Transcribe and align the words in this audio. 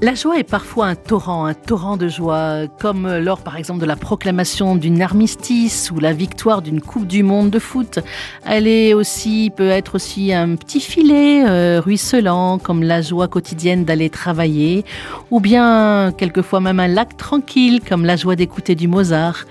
La 0.00 0.14
joie 0.14 0.38
est 0.38 0.48
parfois 0.48 0.86
un 0.86 0.94
torrent, 0.94 1.46
un 1.46 1.54
torrent 1.54 1.96
de 1.96 2.06
joie, 2.06 2.68
comme 2.80 3.18
lors 3.18 3.40
par 3.40 3.56
exemple 3.56 3.80
de 3.80 3.84
la 3.84 3.96
proclamation 3.96 4.76
d'une 4.76 5.02
armistice 5.02 5.90
ou 5.90 5.98
la 5.98 6.12
victoire 6.12 6.62
d'une 6.62 6.80
Coupe 6.80 7.08
du 7.08 7.24
Monde 7.24 7.50
de 7.50 7.58
foot. 7.58 7.98
Elle 8.46 8.68
est 8.68 8.94
aussi, 8.94 9.50
peut 9.56 9.68
être 9.68 9.96
aussi 9.96 10.32
un 10.32 10.54
petit 10.54 10.80
filet 10.80 11.44
euh, 11.44 11.80
ruisselant, 11.80 12.58
comme 12.58 12.84
la 12.84 13.02
joie 13.02 13.26
quotidienne 13.26 13.84
d'aller 13.84 14.08
travailler, 14.08 14.84
ou 15.32 15.40
bien 15.40 16.12
quelquefois 16.16 16.60
même 16.60 16.78
un 16.78 16.86
lac 16.86 17.16
tranquille, 17.16 17.80
comme 17.80 18.04
la 18.04 18.14
joie 18.14 18.36
d'écouter 18.36 18.76
du 18.76 18.86
Mozart. 18.86 19.46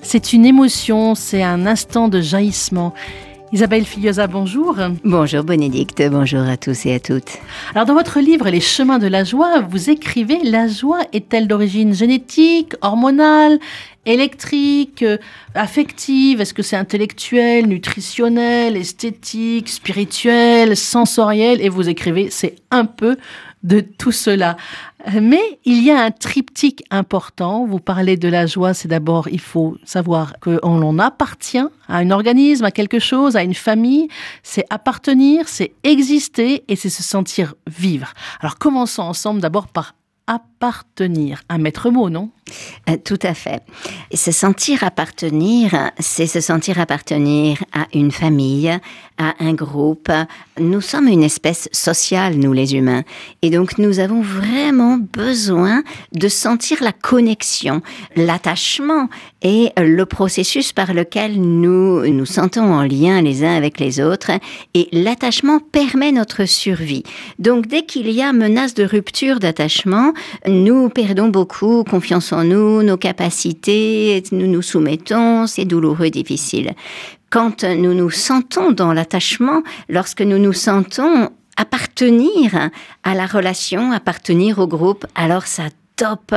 C'est 0.00 0.32
une 0.32 0.44
émotion, 0.44 1.14
c'est 1.14 1.44
un 1.44 1.64
instant 1.64 2.08
de 2.08 2.20
jaillissement. 2.20 2.92
Isabelle 3.52 3.84
Filiosa, 3.84 4.26
bonjour. 4.28 4.76
Bonjour 5.04 5.44
Bénédicte, 5.44 6.02
bonjour 6.10 6.40
à 6.40 6.56
tous 6.56 6.86
et 6.86 6.94
à 6.94 7.00
toutes. 7.00 7.36
Alors 7.74 7.84
dans 7.84 7.92
votre 7.92 8.18
livre 8.18 8.48
Les 8.48 8.62
chemins 8.62 8.98
de 8.98 9.06
la 9.06 9.24
joie, 9.24 9.60
vous 9.60 9.90
écrivez 9.90 10.38
La 10.42 10.68
joie 10.68 11.00
est-elle 11.12 11.48
d'origine 11.48 11.92
génétique, 11.92 12.72
hormonale, 12.80 13.58
électrique, 14.06 15.02
euh, 15.02 15.18
affective? 15.54 16.40
Est-ce 16.40 16.54
que 16.54 16.62
c'est 16.62 16.76
intellectuel, 16.76 17.66
nutritionnel, 17.66 18.74
esthétique, 18.74 19.68
spirituel, 19.68 20.74
sensoriel? 20.74 21.60
Et 21.60 21.68
vous 21.68 21.90
écrivez 21.90 22.30
c'est 22.30 22.54
un 22.70 22.86
peu 22.86 23.18
de 23.62 23.80
tout 23.80 24.12
cela. 24.12 24.56
Mais 25.20 25.58
il 25.64 25.82
y 25.82 25.90
a 25.90 26.02
un 26.02 26.10
triptyque 26.10 26.84
important. 26.90 27.66
Vous 27.66 27.80
parlez 27.80 28.16
de 28.16 28.28
la 28.28 28.46
joie, 28.46 28.74
c'est 28.74 28.88
d'abord, 28.88 29.28
il 29.28 29.40
faut 29.40 29.76
savoir 29.84 30.34
qu'on 30.40 30.78
l'on 30.78 30.98
appartient 30.98 31.58
à 31.58 31.96
un 31.96 32.10
organisme, 32.10 32.64
à 32.64 32.70
quelque 32.70 32.98
chose, 32.98 33.36
à 33.36 33.42
une 33.42 33.54
famille. 33.54 34.08
C'est 34.42 34.64
appartenir, 34.70 35.48
c'est 35.48 35.72
exister 35.84 36.64
et 36.68 36.76
c'est 36.76 36.90
se 36.90 37.02
sentir 37.02 37.54
vivre. 37.66 38.12
Alors 38.40 38.58
commençons 38.58 39.02
ensemble 39.02 39.40
d'abord 39.40 39.68
par 39.68 39.94
appartenir. 40.26 40.51
Un 41.48 41.58
maître 41.58 41.90
mot, 41.90 42.08
non? 42.10 42.30
Euh, 42.88 42.96
Tout 43.04 43.18
à 43.22 43.34
fait. 43.34 43.62
Se 44.12 44.30
sentir 44.30 44.84
appartenir, 44.84 45.90
c'est 45.98 46.26
se 46.26 46.40
sentir 46.40 46.78
appartenir 46.78 47.62
à 47.72 47.86
une 47.94 48.10
famille, 48.10 48.78
à 49.18 49.34
un 49.40 49.54
groupe. 49.54 50.10
Nous 50.58 50.80
sommes 50.80 51.08
une 51.08 51.22
espèce 51.22 51.68
sociale, 51.72 52.34
nous 52.36 52.52
les 52.52 52.74
humains. 52.74 53.02
Et 53.42 53.50
donc 53.50 53.78
nous 53.78 53.98
avons 53.98 54.22
vraiment 54.22 54.98
besoin 54.98 55.82
de 56.12 56.28
sentir 56.28 56.82
la 56.82 56.92
connexion, 56.92 57.82
l'attachement 58.16 59.08
et 59.42 59.70
le 59.76 60.04
processus 60.04 60.72
par 60.72 60.94
lequel 60.94 61.40
nous 61.40 62.06
nous 62.06 62.26
sentons 62.26 62.72
en 62.72 62.82
lien 62.82 63.20
les 63.22 63.44
uns 63.44 63.56
avec 63.56 63.80
les 63.80 64.00
autres. 64.00 64.32
Et 64.74 64.88
l'attachement 64.92 65.58
permet 65.60 66.12
notre 66.12 66.44
survie. 66.44 67.04
Donc 67.38 67.66
dès 67.66 67.82
qu'il 67.82 68.10
y 68.10 68.22
a 68.22 68.32
menace 68.32 68.74
de 68.74 68.84
rupture 68.84 69.38
d'attachement, 69.38 70.12
nous 70.52 70.88
perdons 70.88 71.28
beaucoup 71.28 71.82
confiance 71.84 72.32
en 72.32 72.44
nous, 72.44 72.82
nos 72.82 72.96
capacités, 72.96 74.22
nous 74.32 74.46
nous 74.46 74.62
soumettons, 74.62 75.46
c'est 75.46 75.64
douloureux, 75.64 76.10
difficile. 76.10 76.72
Quand 77.30 77.64
nous 77.64 77.94
nous 77.94 78.10
sentons 78.10 78.70
dans 78.70 78.92
l'attachement, 78.92 79.62
lorsque 79.88 80.20
nous 80.20 80.38
nous 80.38 80.52
sentons 80.52 81.30
appartenir 81.56 82.70
à 83.02 83.14
la 83.14 83.26
relation, 83.26 83.92
appartenir 83.92 84.58
au 84.58 84.66
groupe, 84.66 85.06
alors 85.14 85.46
ça 85.46 85.64
top. 85.96 86.34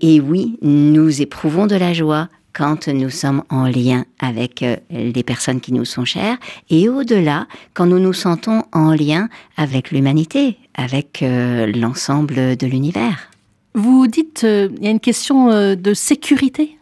Et 0.00 0.20
oui, 0.20 0.58
nous 0.62 1.20
éprouvons 1.22 1.66
de 1.66 1.76
la 1.76 1.92
joie 1.92 2.28
quand 2.52 2.88
nous 2.88 3.10
sommes 3.10 3.44
en 3.48 3.66
lien 3.66 4.04
avec 4.18 4.62
euh, 4.62 4.76
les 4.90 5.22
personnes 5.22 5.60
qui 5.60 5.72
nous 5.72 5.84
sont 5.84 6.04
chères 6.04 6.36
et 6.68 6.88
au-delà, 6.88 7.46
quand 7.74 7.86
nous 7.86 8.00
nous 8.00 8.12
sentons 8.12 8.64
en 8.72 8.92
lien 8.92 9.28
avec 9.56 9.90
l'humanité, 9.92 10.58
avec 10.74 11.22
euh, 11.22 11.66
l'ensemble 11.66 12.56
de 12.56 12.66
l'univers. 12.66 13.29
Vous 13.74 14.06
dites, 14.06 14.44
euh, 14.44 14.68
il 14.78 14.84
y 14.84 14.88
a 14.88 14.90
une 14.90 15.00
question 15.00 15.50
euh, 15.50 15.74
de 15.74 15.94
sécurité 15.94 16.76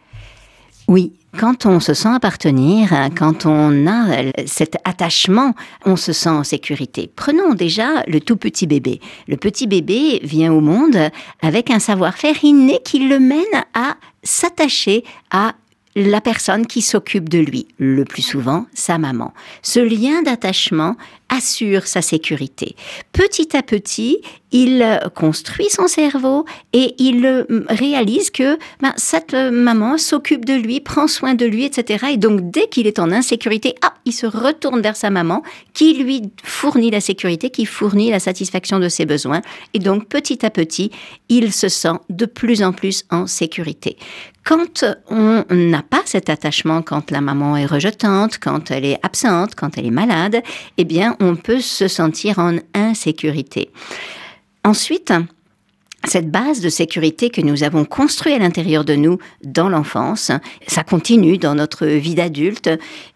Oui, 0.88 1.12
quand 1.38 1.66
on 1.66 1.80
se 1.80 1.92
sent 1.92 2.08
appartenir, 2.08 2.90
quand 3.16 3.44
on 3.44 3.86
a 3.86 4.24
cet 4.46 4.76
attachement, 4.84 5.54
on 5.84 5.96
se 5.96 6.12
sent 6.12 6.30
en 6.30 6.44
sécurité. 6.44 7.10
Prenons 7.14 7.54
déjà 7.54 8.02
le 8.06 8.20
tout 8.20 8.36
petit 8.36 8.66
bébé. 8.66 9.00
Le 9.28 9.36
petit 9.36 9.66
bébé 9.66 10.20
vient 10.22 10.52
au 10.52 10.60
monde 10.60 10.96
avec 11.42 11.70
un 11.70 11.78
savoir-faire 11.78 12.42
inné 12.42 12.80
qui 12.82 13.00
le 13.06 13.20
mène 13.20 13.44
à 13.74 13.96
s'attacher 14.22 15.04
à 15.30 15.54
la 15.98 16.20
personne 16.20 16.66
qui 16.66 16.80
s'occupe 16.80 17.28
de 17.28 17.38
lui, 17.38 17.66
le 17.78 18.04
plus 18.04 18.22
souvent 18.22 18.66
sa 18.72 18.98
maman. 18.98 19.34
Ce 19.62 19.80
lien 19.80 20.22
d'attachement 20.22 20.96
assure 21.28 21.86
sa 21.86 22.02
sécurité. 22.02 22.76
Petit 23.12 23.56
à 23.56 23.62
petit, 23.62 24.18
il 24.52 25.00
construit 25.14 25.68
son 25.68 25.88
cerveau 25.88 26.46
et 26.72 26.94
il 26.98 27.26
euh, 27.26 27.44
réalise 27.68 28.30
que 28.30 28.58
ben, 28.80 28.94
cette 28.96 29.34
maman 29.34 29.98
s'occupe 29.98 30.44
de 30.44 30.54
lui, 30.54 30.80
prend 30.80 31.06
soin 31.06 31.34
de 31.34 31.44
lui, 31.44 31.64
etc. 31.64 32.06
Et 32.12 32.16
donc, 32.16 32.50
dès 32.50 32.68
qu'il 32.68 32.86
est 32.86 32.98
en 32.98 33.10
insécurité, 33.10 33.74
ah, 33.82 33.92
il 34.06 34.12
se 34.12 34.24
retourne 34.24 34.80
vers 34.80 34.96
sa 34.96 35.10
maman 35.10 35.42
qui 35.74 35.94
lui 35.94 36.22
fournit 36.42 36.90
la 36.90 37.00
sécurité, 37.00 37.50
qui 37.50 37.66
fournit 37.66 38.10
la 38.10 38.20
satisfaction 38.20 38.78
de 38.78 38.88
ses 38.88 39.04
besoins. 39.04 39.42
Et 39.74 39.80
donc, 39.80 40.06
petit 40.08 40.46
à 40.46 40.50
petit, 40.50 40.90
il 41.28 41.52
se 41.52 41.68
sent 41.68 41.98
de 42.08 42.24
plus 42.24 42.62
en 42.62 42.72
plus 42.72 43.04
en 43.10 43.26
sécurité. 43.26 43.98
Quand 44.48 44.82
on 45.10 45.44
n'a 45.50 45.82
pas 45.82 46.00
cet 46.06 46.30
attachement, 46.30 46.80
quand 46.80 47.10
la 47.10 47.20
maman 47.20 47.58
est 47.58 47.66
rejetante, 47.66 48.38
quand 48.38 48.70
elle 48.70 48.86
est 48.86 48.98
absente, 49.02 49.54
quand 49.54 49.76
elle 49.76 49.84
est 49.84 49.90
malade, 49.90 50.42
eh 50.78 50.86
bien, 50.86 51.18
on 51.20 51.36
peut 51.36 51.60
se 51.60 51.86
sentir 51.86 52.38
en 52.38 52.56
insécurité. 52.72 53.70
Ensuite, 54.64 55.12
cette 56.04 56.30
base 56.30 56.62
de 56.62 56.70
sécurité 56.70 57.28
que 57.28 57.42
nous 57.42 57.62
avons 57.62 57.84
construite 57.84 58.36
à 58.36 58.38
l'intérieur 58.38 58.86
de 58.86 58.94
nous 58.94 59.18
dans 59.44 59.68
l'enfance, 59.68 60.32
ça 60.66 60.82
continue 60.82 61.36
dans 61.36 61.54
notre 61.54 61.84
vie 61.84 62.14
d'adulte. 62.14 62.70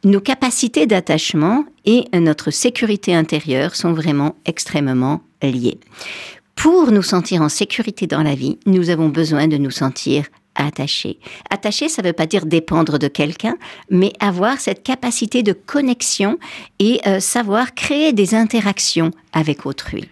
Nos 0.05 0.21
capacités 0.21 0.87
d'attachement 0.87 1.65
et 1.87 2.05
notre 2.13 2.51
sécurité 2.51 3.15
intérieure 3.15 3.75
sont 3.75 3.95
vraiment 3.95 4.37
extrêmement 4.45 5.23
liées. 5.41 5.81
Pour 6.57 6.93
nous 6.93 7.03
sentir 7.03 7.41
en 7.41 7.49
sécurité 7.49 8.07
dans 8.07 8.23
la 8.23 8.35
vie, 8.35 8.59
nous 8.67 8.91
avons 8.91 9.09
besoin 9.09 9.49
de 9.49 9.57
nous 9.57 9.71
sentir 9.71 10.27
attaché. 10.55 11.19
Attaché, 11.51 11.89
ça 11.89 12.03
ne 12.03 12.09
veut 12.09 12.13
pas 12.13 12.27
dire 12.27 12.47
dépendre 12.47 12.99
de 12.99 13.09
quelqu'un, 13.09 13.57
mais 13.91 14.13
avoir 14.21 14.61
cette 14.61 14.83
capacité 14.83 15.43
de 15.43 15.53
connexion 15.53 16.39
et 16.79 17.01
euh, 17.07 17.21
savoir 17.21 17.75
créer 17.75 18.13
des 18.13 18.35
interactions 18.35 19.11
avec 19.33 19.67
autrui. 19.67 20.09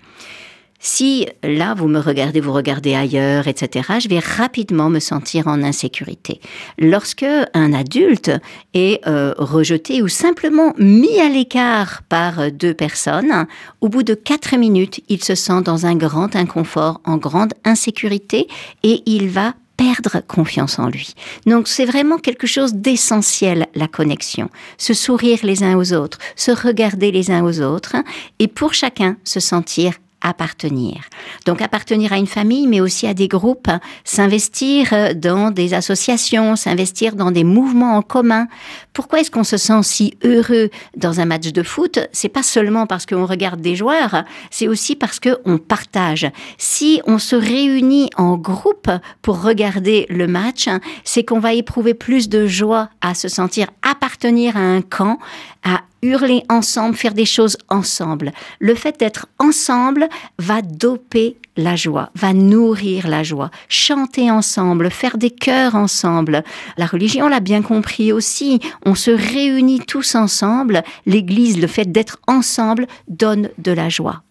Si 0.83 1.27
là, 1.43 1.75
vous 1.75 1.89
me 1.89 1.99
regardez, 2.01 2.41
vous 2.41 2.55
regardez 2.55 2.95
ailleurs, 2.95 3.49
etc., 3.49 3.99
je 4.03 4.09
vais 4.09 4.19
rapidement 4.19 4.89
me 4.89 4.99
sentir 4.99 5.47
en 5.47 5.63
insécurité. 5.63 6.41
Lorsque 6.79 7.27
un 7.53 7.75
adulte 7.75 8.31
est 8.73 9.07
euh, 9.07 9.35
rejeté 9.37 10.01
ou 10.01 10.09
simplement 10.09 10.73
mis 10.79 11.21
à 11.21 11.29
l'écart 11.29 12.01
par 12.09 12.51
deux 12.51 12.73
personnes, 12.73 13.47
au 13.83 13.91
bout 13.91 14.03
de 14.03 14.15
quatre 14.15 14.57
minutes, 14.57 15.03
il 15.11 15.23
se 15.23 15.35
sent 15.35 15.61
dans 15.63 15.85
un 15.85 15.97
grand 15.97 16.35
inconfort, 16.35 17.03
en 17.05 17.19
grande 17.19 17.53
insécurité, 17.67 18.49
et 18.83 19.03
il 19.05 19.29
va 19.29 19.53
perdre 19.81 20.21
confiance 20.27 20.79
en 20.79 20.89
lui. 20.89 21.15
Donc 21.47 21.67
c'est 21.67 21.87
vraiment 21.87 22.19
quelque 22.19 22.47
chose 22.47 22.75
d'essentiel, 22.75 23.67
la 23.75 23.89
connexion. 23.89 24.51
Se 24.77 24.93
sourire 24.93 25.39
les 25.43 25.63
uns 25.63 25.75
aux 25.79 25.95
autres, 25.95 26.19
se 26.37 26.51
regarder 26.51 27.11
les 27.11 27.31
uns 27.31 27.43
aux 27.43 27.63
autres, 27.63 27.97
et 28.39 28.47
pour 28.47 28.75
chacun 28.75 29.17
se 29.25 29.41
sentir 29.41 29.95
appartenir. 30.21 31.03
Donc 31.47 31.63
appartenir 31.63 32.13
à 32.13 32.19
une 32.19 32.27
famille, 32.27 32.67
mais 32.67 32.81
aussi 32.81 33.07
à 33.07 33.15
des 33.15 33.29
groupes, 33.29 33.71
s'investir 34.05 34.89
euh, 34.93 35.15
dans 35.15 35.51
des 35.51 35.75
associations, 35.75 36.57
s'investir 36.57 37.15
dans 37.15 37.31
des 37.31 37.45
mouvements 37.45 37.97
en 37.97 38.03
commun. 38.03 38.47
Pourquoi 38.93 39.21
est-ce 39.21 39.31
qu'on 39.31 39.45
se 39.45 39.57
sent 39.57 39.83
si 39.83 40.15
heureux 40.25 40.71
dans 40.97 41.21
un 41.21 41.25
match 41.25 41.53
de 41.53 41.63
foot? 41.63 41.99
C'est 42.13 42.29
pas 42.29 42.43
seulement 42.43 42.87
parce 42.87 43.07
qu'on 43.07 43.27
regarde 43.27 43.61
des 43.61 43.77
joueurs, 43.77 44.25
c'est 44.51 44.69
aussi 44.69 44.97
parce 44.97 45.21
que 45.21 45.39
on 45.45 45.59
partage. 45.59 46.31
Si 46.59 47.01
on 47.07 47.19
se 47.19 47.37
réunit 47.37 48.11
en 48.17 48.37
groupe 48.37 48.91
pour 49.23 49.43
regarder 49.43 50.07
le 50.11 50.27
match, 50.27 50.69
c'est 51.05 51.25
qu'on 51.25 51.41
va 51.41 51.55
éprouver 51.55 51.95
plus 51.95 52.29
de 52.29 52.47
joie 52.47 52.91
à 53.01 53.15
se 53.15 53.29
sentir 53.29 53.69
appartenir 53.83 54.57
à 54.57 54.61
un 54.61 54.83
camp, 54.83 55.19
à 55.65 55.81
hurler 56.03 56.43
ensemble, 56.49 56.97
faire 56.97 57.15
des 57.15 57.25
choses 57.25 57.57
ensemble. 57.69 58.33
Le 58.59 58.75
fait 58.75 58.99
d'être 58.99 59.27
ensemble 59.39 60.09
va 60.39 60.63
doper 60.63 61.37
la 61.57 61.77
joie, 61.77 62.11
va 62.15 62.33
nourrir 62.33 63.09
la 63.09 63.23
joie. 63.23 63.51
Chanter 63.69 64.31
ensemble, 64.31 64.91
faire 64.91 65.19
des 65.19 65.31
chœurs 65.31 65.75
ensemble. 65.75 66.43
La 66.77 66.87
religion 66.87 67.29
l'a 67.29 67.41
bien 67.41 67.63
compris 67.63 68.13
aussi. 68.13 68.61
On 68.85 68.95
se 68.95 69.11
réunit 69.11 69.81
tous 69.81 70.15
ensemble. 70.15 70.83
L'Église, 71.07 71.61
le 71.61 71.67
fait 71.67 71.91
d'être 71.91 72.19
ensemble, 72.27 72.87
donne 73.09 73.51
de 73.59 73.73
la 73.73 73.89
joie. 73.89 74.23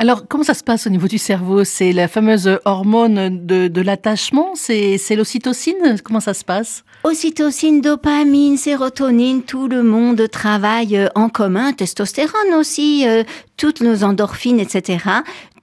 Alors, 0.00 0.26
comment 0.26 0.44
ça 0.44 0.54
se 0.54 0.64
passe 0.64 0.86
au 0.86 0.90
niveau 0.90 1.08
du 1.08 1.18
cerveau? 1.18 1.62
C'est 1.62 1.92
la 1.92 2.08
fameuse 2.08 2.58
hormone 2.64 3.44
de, 3.44 3.80
l'attachement? 3.82 4.52
C'est 4.54 5.14
l'ocytocine? 5.14 6.00
Comment 6.02 6.20
ça 6.20 6.32
se 6.32 6.42
passe? 6.42 6.84
Ocytocine, 7.04 7.82
dopamine, 7.82 8.56
sérotonine, 8.56 9.42
tout 9.42 9.68
le 9.68 9.82
monde 9.82 10.26
travaille 10.30 10.96
euh, 10.96 11.08
en 11.14 11.28
commun, 11.28 11.74
testostérone 11.74 12.54
aussi, 12.58 13.06
euh, 13.06 13.24
toutes 13.58 13.82
nos 13.82 14.02
endorphines, 14.02 14.58
etc. 14.58 15.04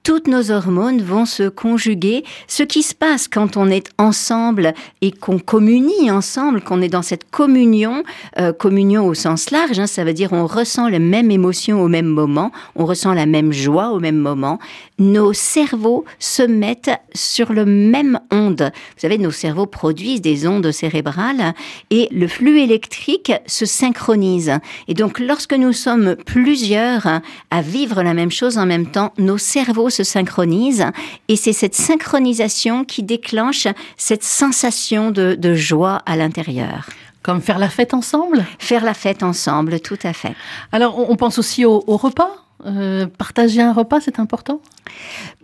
toutes 0.02 0.28
nos 0.28 0.50
hormones 0.50 1.02
vont 1.02 1.26
se 1.26 1.48
conjuguer. 1.48 2.24
Ce 2.46 2.62
qui 2.62 2.82
se 2.82 2.94
passe 2.94 3.28
quand 3.28 3.56
on 3.56 3.68
est 3.70 3.90
ensemble 3.98 4.74
et 5.00 5.12
qu'on 5.12 5.38
communie 5.38 6.10
ensemble, 6.10 6.60
qu'on 6.60 6.82
est 6.82 6.88
dans 6.88 7.02
cette 7.02 7.30
communion, 7.30 8.02
euh, 8.38 8.52
communion 8.52 9.06
au 9.06 9.14
sens 9.14 9.50
large, 9.50 9.78
hein, 9.78 9.86
ça 9.86 10.04
veut 10.04 10.12
dire 10.12 10.32
on 10.32 10.46
ressent 10.46 10.88
les 10.88 10.98
mêmes 10.98 11.30
émotions 11.30 11.82
au 11.82 11.88
même 11.88 12.06
moment, 12.06 12.52
on 12.76 12.86
ressent 12.86 13.14
la 13.14 13.26
même 13.26 13.52
joie 13.52 13.90
au 13.90 14.00
même 14.00 14.16
moment. 14.16 14.58
Nos 14.98 15.32
cerveaux 15.32 16.04
se 16.18 16.42
mettent 16.42 16.90
sur 17.14 17.52
le 17.52 17.64
même 17.64 18.18
onde. 18.32 18.62
Vous 18.62 19.00
savez, 19.00 19.18
nos 19.18 19.30
cerveaux 19.30 19.66
produisent 19.66 20.20
des 20.20 20.46
ondes 20.46 20.72
cérébrales 20.72 21.54
et 21.90 22.08
le 22.10 22.26
flux 22.26 22.60
électrique 22.60 23.32
se 23.46 23.66
synchronise. 23.66 24.52
Et 24.88 24.94
donc, 24.94 25.20
lorsque 25.20 25.52
nous 25.52 25.72
sommes 25.72 26.16
plusieurs 26.16 27.06
à 27.50 27.62
vivre 27.62 28.02
la 28.02 28.14
même 28.14 28.30
chose 28.30 28.58
en 28.58 28.66
même 28.66 28.86
temps, 28.86 29.12
nos 29.18 29.38
cerveaux 29.38 29.87
se 29.90 30.04
synchronise 30.04 30.86
et 31.28 31.36
c'est 31.36 31.52
cette 31.52 31.74
synchronisation 31.74 32.84
qui 32.84 33.02
déclenche 33.02 33.66
cette 33.96 34.24
sensation 34.24 35.10
de, 35.10 35.54
joie 35.54 36.02
à 36.06 36.16
l'intérieur. 36.16 36.86
Comme 37.22 37.40
faire 37.40 37.58
la 37.58 37.68
fête 37.68 37.94
ensemble? 37.94 38.46
Faire 38.58 38.84
la 38.84 38.94
fête 38.94 39.22
ensemble, 39.22 39.80
tout 39.80 39.98
à 40.02 40.12
fait. 40.12 40.34
Alors, 40.72 40.98
on 41.10 41.16
pense 41.16 41.38
aussi 41.38 41.64
au, 41.64 41.80
repas 41.86 42.30
euh, 42.66 43.06
partager 43.06 43.62
un 43.62 43.72
repas, 43.72 44.00
c'est 44.00 44.18
important? 44.18 44.60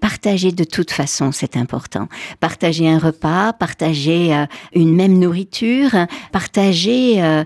Partager 0.00 0.50
de 0.50 0.64
toute 0.64 0.90
façon, 0.90 1.31
c'est 1.31 1.56
important. 1.56 2.08
Partager 2.40 2.88
un 2.88 2.99
repas, 2.99 3.52
partager 3.52 4.35
euh, 4.35 4.47
une 4.75 4.94
même 4.94 5.19
nourriture, 5.19 5.90
partager 6.32 7.23
euh, 7.23 7.44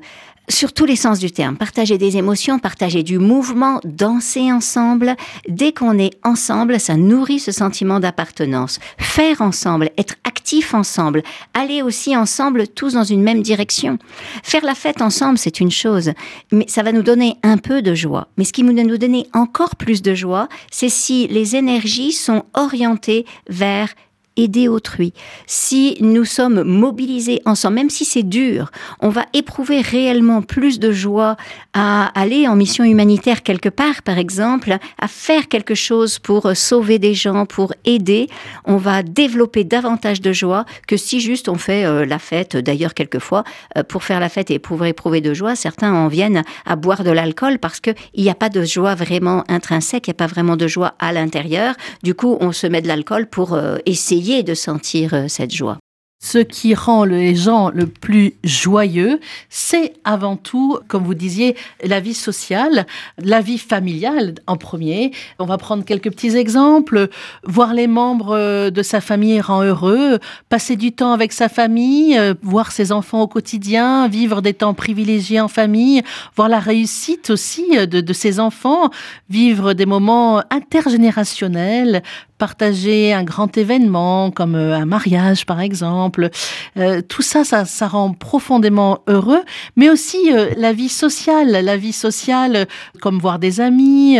sur 0.48 0.72
tous 0.72 0.84
les 0.84 0.96
sens 0.96 1.18
du 1.18 1.30
terme. 1.30 1.56
Partager 1.56 1.98
des 1.98 2.16
émotions, 2.16 2.58
partager 2.58 3.02
du 3.02 3.18
mouvement, 3.18 3.80
danser 3.84 4.52
ensemble. 4.52 5.16
Dès 5.48 5.72
qu'on 5.72 5.98
est 5.98 6.18
ensemble, 6.24 6.80
ça 6.80 6.96
nourrit 6.96 7.38
ce 7.38 7.52
sentiment 7.52 8.00
d'appartenance. 8.00 8.80
Faire 8.98 9.42
ensemble, 9.42 9.90
être 9.98 10.14
actif 10.24 10.74
ensemble, 10.74 11.22
aller 11.54 11.82
aussi 11.82 12.16
ensemble 12.16 12.68
tous 12.68 12.94
dans 12.94 13.04
une 13.04 13.22
même 13.22 13.42
direction. 13.42 13.98
Faire 14.42 14.64
la 14.64 14.74
fête 14.74 15.02
ensemble, 15.02 15.38
c'est 15.38 15.60
une 15.60 15.70
chose, 15.70 16.12
mais 16.52 16.64
ça 16.68 16.82
va 16.82 16.92
nous 16.92 17.02
donner 17.02 17.36
un 17.42 17.58
peu 17.58 17.82
de 17.82 17.94
joie. 17.94 18.28
Mais 18.36 18.44
ce 18.44 18.52
qui 18.52 18.62
va 18.62 18.72
nous 18.72 18.98
donner 18.98 19.26
encore 19.34 19.76
plus 19.76 20.02
de 20.02 20.14
joie, 20.14 20.48
c'est 20.70 20.88
si 20.88 21.26
les 21.28 21.56
énergies 21.56 22.12
sont 22.12 22.44
orientées 22.54 23.26
vers 23.48 23.88
aider 24.38 24.68
autrui, 24.68 25.12
si 25.46 25.98
nous 26.00 26.24
sommes 26.24 26.62
mobilisés 26.62 27.42
ensemble, 27.44 27.74
même 27.74 27.90
si 27.90 28.04
c'est 28.04 28.22
dur, 28.22 28.70
on 29.00 29.10
va 29.10 29.26
éprouver 29.34 29.82
réellement 29.82 30.40
plus 30.40 30.78
de 30.78 30.92
joie 30.92 31.36
à 31.74 32.06
aller 32.18 32.48
en 32.48 32.56
mission 32.56 32.84
humanitaire 32.84 33.42
quelque 33.42 33.68
part, 33.68 34.02
par 34.02 34.16
exemple, 34.16 34.78
à 34.98 35.08
faire 35.08 35.48
quelque 35.48 35.74
chose 35.74 36.18
pour 36.18 36.50
sauver 36.54 36.98
des 36.98 37.14
gens, 37.14 37.44
pour 37.44 37.74
aider, 37.84 38.28
on 38.64 38.76
va 38.76 39.02
développer 39.02 39.64
davantage 39.64 40.20
de 40.20 40.32
joie 40.32 40.64
que 40.86 40.96
si 40.96 41.20
juste 41.20 41.48
on 41.48 41.56
fait 41.56 41.84
euh, 41.84 42.06
la 42.06 42.18
fête. 42.18 42.56
D'ailleurs, 42.56 42.94
quelquefois, 42.94 43.44
euh, 43.76 43.82
pour 43.82 44.04
faire 44.04 44.20
la 44.20 44.28
fête 44.28 44.50
et 44.50 44.58
pour 44.58 44.84
éprouver 44.84 45.20
de 45.20 45.34
joie, 45.34 45.56
certains 45.56 45.92
en 45.92 46.08
viennent 46.08 46.42
à 46.64 46.76
boire 46.76 47.04
de 47.04 47.10
l'alcool 47.10 47.58
parce 47.58 47.80
qu'il 47.80 47.94
n'y 48.16 48.30
a 48.30 48.34
pas 48.34 48.48
de 48.48 48.62
joie 48.64 48.94
vraiment 48.94 49.44
intrinsèque, 49.48 50.06
il 50.06 50.10
n'y 50.10 50.16
a 50.16 50.22
pas 50.22 50.26
vraiment 50.26 50.56
de 50.56 50.66
joie 50.66 50.94
à 50.98 51.12
l'intérieur. 51.12 51.74
Du 52.02 52.14
coup, 52.14 52.36
on 52.40 52.52
se 52.52 52.66
met 52.66 52.82
de 52.82 52.88
l'alcool 52.88 53.26
pour 53.26 53.54
euh, 53.54 53.78
essayer 53.86 54.27
de 54.28 54.54
sentir 54.54 55.14
euh, 55.14 55.24
cette 55.28 55.54
joie. 55.54 55.78
Ce 56.20 56.38
qui 56.38 56.74
rend 56.74 57.04
les 57.04 57.36
gens 57.36 57.70
le 57.70 57.86
plus 57.86 58.34
joyeux, 58.42 59.20
c'est 59.50 59.92
avant 60.02 60.36
tout, 60.36 60.76
comme 60.88 61.04
vous 61.04 61.14
disiez, 61.14 61.56
la 61.84 62.00
vie 62.00 62.12
sociale, 62.12 62.86
la 63.18 63.40
vie 63.40 63.56
familiale 63.56 64.34
en 64.48 64.56
premier. 64.56 65.12
On 65.38 65.46
va 65.46 65.58
prendre 65.58 65.84
quelques 65.84 66.10
petits 66.10 66.36
exemples. 66.36 67.08
Voir 67.44 67.72
les 67.72 67.86
membres 67.86 68.36
euh, 68.36 68.70
de 68.70 68.82
sa 68.82 69.00
famille 69.00 69.40
rend 69.40 69.62
heureux, 69.62 70.18
passer 70.48 70.74
du 70.74 70.90
temps 70.90 71.12
avec 71.12 71.32
sa 71.32 71.48
famille, 71.48 72.18
euh, 72.18 72.34
voir 72.42 72.72
ses 72.72 72.90
enfants 72.90 73.22
au 73.22 73.28
quotidien, 73.28 74.08
vivre 74.08 74.42
des 74.42 74.54
temps 74.54 74.74
privilégiés 74.74 75.40
en 75.40 75.48
famille, 75.48 76.02
voir 76.34 76.48
la 76.48 76.58
réussite 76.58 77.30
aussi 77.30 77.76
de, 77.86 78.00
de 78.00 78.12
ses 78.12 78.40
enfants, 78.40 78.90
vivre 79.30 79.72
des 79.72 79.86
moments 79.86 80.42
intergénérationnels, 80.50 82.02
partager 82.38 83.12
un 83.12 83.24
grand 83.24 83.56
événement 83.58 84.30
comme 84.30 84.54
euh, 84.54 84.76
un 84.76 84.86
mariage 84.86 85.44
par 85.44 85.60
exemple. 85.60 86.30
Euh, 86.76 87.02
tout 87.02 87.22
ça, 87.22 87.44
ça, 87.44 87.64
ça 87.64 87.88
rend 87.88 88.12
profondément 88.12 89.00
heureux, 89.08 89.42
mais 89.76 89.90
aussi 89.90 90.32
euh, 90.32 90.50
la 90.56 90.72
vie 90.72 90.88
sociale, 90.88 91.50
la 91.50 91.76
vie 91.76 91.92
sociale 91.92 92.66
comme 93.00 93.18
voir 93.18 93.38
des 93.38 93.60
amis, 93.60 94.18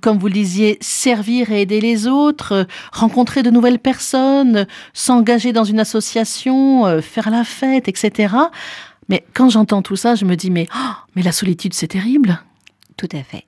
comme 0.00 0.18
vous 0.18 0.26
le 0.26 0.32
disiez, 0.32 0.78
servir 0.80 1.52
et 1.52 1.62
aider 1.62 1.80
les 1.80 2.06
autres, 2.06 2.66
rencontrer 2.92 3.42
de 3.42 3.50
nouvelles 3.50 3.78
personnes, 3.78 4.66
s'engager 4.92 5.52
dans 5.52 5.64
une 5.64 5.80
association, 5.80 7.00
faire 7.02 7.30
la 7.30 7.44
fête, 7.44 7.88
etc. 7.88 8.34
Mais 9.08 9.24
quand 9.34 9.50
j'entends 9.50 9.82
tout 9.82 9.96
ça, 9.96 10.14
je 10.14 10.24
me 10.24 10.34
dis 10.34 10.50
mais 10.50 10.66
oh, 10.74 10.94
mais 11.14 11.22
la 11.22 11.32
solitude 11.32 11.74
c'est 11.74 11.88
terrible. 11.88 12.40
Tout 12.96 13.08
à 13.12 13.22
fait. 13.22 13.44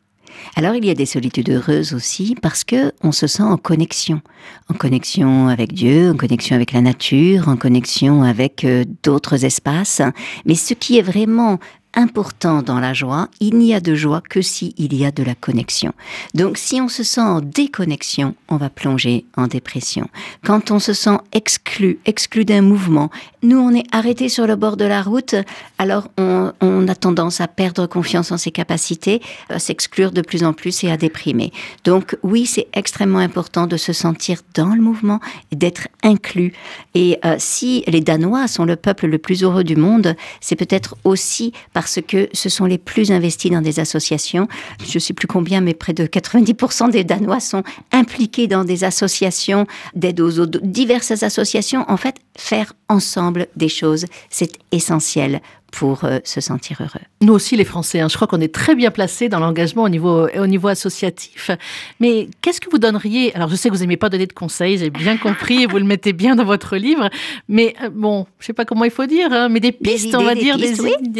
Alors 0.56 0.74
il 0.74 0.84
y 0.84 0.90
a 0.90 0.94
des 0.94 1.06
solitudes 1.06 1.50
heureuses 1.50 1.94
aussi 1.94 2.36
parce 2.40 2.64
que 2.64 2.92
on 3.02 3.12
se 3.12 3.26
sent 3.26 3.42
en 3.42 3.56
connexion, 3.56 4.20
en 4.68 4.74
connexion 4.74 5.48
avec 5.48 5.72
Dieu, 5.72 6.10
en 6.10 6.16
connexion 6.16 6.56
avec 6.56 6.72
la 6.72 6.80
nature, 6.80 7.48
en 7.48 7.56
connexion 7.56 8.22
avec 8.22 8.64
euh, 8.64 8.84
d'autres 9.02 9.44
espaces. 9.44 10.02
Mais 10.46 10.54
ce 10.54 10.74
qui 10.74 10.98
est 10.98 11.02
vraiment 11.02 11.58
important 11.94 12.62
dans 12.62 12.80
la 12.80 12.94
joie, 12.94 13.28
il 13.40 13.58
n'y 13.58 13.74
a 13.74 13.80
de 13.80 13.94
joie 13.94 14.20
que 14.20 14.42
s'il 14.42 14.72
il 14.76 14.94
y 14.94 15.04
a 15.04 15.10
de 15.10 15.22
la 15.22 15.34
connexion. 15.34 15.92
Donc 16.34 16.58
si 16.58 16.80
on 16.80 16.88
se 16.88 17.02
sent 17.02 17.20
en 17.20 17.40
déconnexion, 17.40 18.34
on 18.48 18.56
va 18.56 18.70
plonger 18.70 19.24
en 19.36 19.46
dépression. 19.46 20.08
Quand 20.44 20.70
on 20.70 20.78
se 20.78 20.92
sent 20.92 21.18
exclu, 21.32 21.98
exclu 22.04 22.44
d'un 22.44 22.62
mouvement, 22.62 23.10
nous 23.42 23.58
on 23.58 23.74
est 23.74 23.86
arrêté 23.92 24.28
sur 24.28 24.46
le 24.46 24.56
bord 24.56 24.76
de 24.76 24.84
la 24.84 25.02
route, 25.02 25.34
alors 25.78 26.08
on, 26.18 26.52
a 26.88 26.94
tendance 26.94 27.40
à 27.40 27.48
perdre 27.48 27.86
confiance 27.86 28.32
en 28.32 28.38
ses 28.38 28.50
capacités, 28.50 29.20
à 29.48 29.58
s'exclure 29.58 30.10
de 30.10 30.22
plus 30.22 30.44
en 30.44 30.52
plus 30.52 30.84
et 30.84 30.90
à 30.90 30.96
déprimer. 30.96 31.52
Donc 31.84 32.16
oui, 32.22 32.46
c'est 32.46 32.68
extrêmement 32.72 33.18
important 33.18 33.66
de 33.66 33.76
se 33.76 33.92
sentir 33.92 34.40
dans 34.54 34.74
le 34.74 34.80
mouvement 34.80 35.20
d'être 35.52 35.88
inclus. 36.02 36.52
Et 36.94 37.18
euh, 37.24 37.36
si 37.38 37.84
les 37.86 38.00
Danois 38.00 38.48
sont 38.48 38.64
le 38.64 38.76
peuple 38.76 39.06
le 39.06 39.18
plus 39.18 39.42
heureux 39.42 39.64
du 39.64 39.76
monde, 39.76 40.16
c'est 40.40 40.56
peut-être 40.56 40.96
aussi 41.04 41.52
parce 41.78 42.00
que 42.04 42.28
ce 42.32 42.48
sont 42.48 42.64
les 42.64 42.76
plus 42.76 43.12
investis 43.12 43.52
dans 43.52 43.60
des 43.60 43.78
associations. 43.78 44.48
Je 44.84 44.94
ne 44.94 44.98
sais 44.98 45.14
plus 45.14 45.28
combien, 45.28 45.60
mais 45.60 45.74
près 45.74 45.92
de 45.92 46.06
90% 46.06 46.90
des 46.90 47.04
Danois 47.04 47.38
sont 47.38 47.62
impliqués 47.92 48.48
dans 48.48 48.64
des 48.64 48.82
associations 48.82 49.64
d'aide 49.94 50.20
aux 50.20 50.40
autres, 50.40 50.58
diverses 50.60 51.22
associations. 51.22 51.84
En 51.86 51.96
fait, 51.96 52.16
faire 52.36 52.72
ensemble 52.88 53.46
des 53.54 53.68
choses, 53.68 54.06
c'est 54.28 54.58
essentiel 54.72 55.40
pour 55.70 56.04
euh, 56.04 56.18
se 56.24 56.40
sentir 56.40 56.78
heureux. 56.80 57.04
Nous 57.20 57.32
aussi, 57.32 57.56
les 57.56 57.64
Français, 57.64 58.00
hein, 58.00 58.08
je 58.08 58.16
crois 58.16 58.26
qu'on 58.26 58.40
est 58.40 58.52
très 58.54 58.74
bien 58.74 58.90
placés 58.90 59.28
dans 59.28 59.38
l'engagement 59.38 59.82
au 59.82 59.88
niveau, 59.88 60.28
au 60.28 60.46
niveau 60.46 60.68
associatif. 60.68 61.50
Mais 62.00 62.28
qu'est-ce 62.40 62.60
que 62.60 62.70
vous 62.70 62.78
donneriez 62.78 63.34
Alors, 63.34 63.48
je 63.48 63.56
sais 63.56 63.68
que 63.68 63.74
vous 63.74 63.80
n'aimez 63.80 63.96
pas 63.96 64.08
donner 64.08 64.26
de 64.26 64.32
conseils, 64.32 64.78
j'ai 64.78 64.90
bien 64.90 65.16
compris, 65.18 65.66
vous 65.66 65.78
le 65.78 65.84
mettez 65.84 66.12
bien 66.12 66.36
dans 66.36 66.44
votre 66.44 66.76
livre. 66.76 67.10
Mais 67.48 67.74
euh, 67.82 67.90
bon, 67.90 68.26
je 68.38 68.44
ne 68.44 68.46
sais 68.46 68.52
pas 68.52 68.64
comment 68.64 68.84
il 68.84 68.90
faut 68.90 69.06
dire, 69.06 69.32
hein, 69.32 69.48
mais 69.48 69.60
des 69.60 69.72
pistes, 69.72 70.14
on 70.14 70.24
va 70.24 70.34
dire, 70.34 70.56
des, 70.56 70.74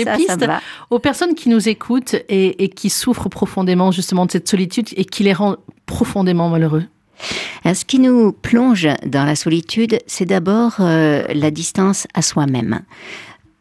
pistes, 0.04 0.46
aux 0.90 0.98
personnes 0.98 1.34
qui 1.34 1.48
nous 1.48 1.68
écoutent 1.68 2.16
et, 2.28 2.68
qui 2.70 2.90
souffrent 2.90 3.28
profondément 3.28 3.92
justement 3.92 4.26
de 4.26 4.30
cette 4.30 4.48
solitude 4.48 4.88
et 4.96 5.04
qui 5.04 5.24
les 5.24 5.32
rend 5.32 5.56
profondément 5.86 6.48
malheureux. 6.48 6.84
ce 7.64 7.84
qui 7.84 7.98
nous 7.98 8.32
plonge 8.32 8.88
dans 9.06 9.24
la 9.24 9.36
solitude, 9.36 9.98
c'est 10.06 10.26
d'abord 10.26 10.76
euh, 10.80 11.24
la 11.34 11.50
distance 11.50 12.06
à 12.14 12.22
soi-même 12.22 12.82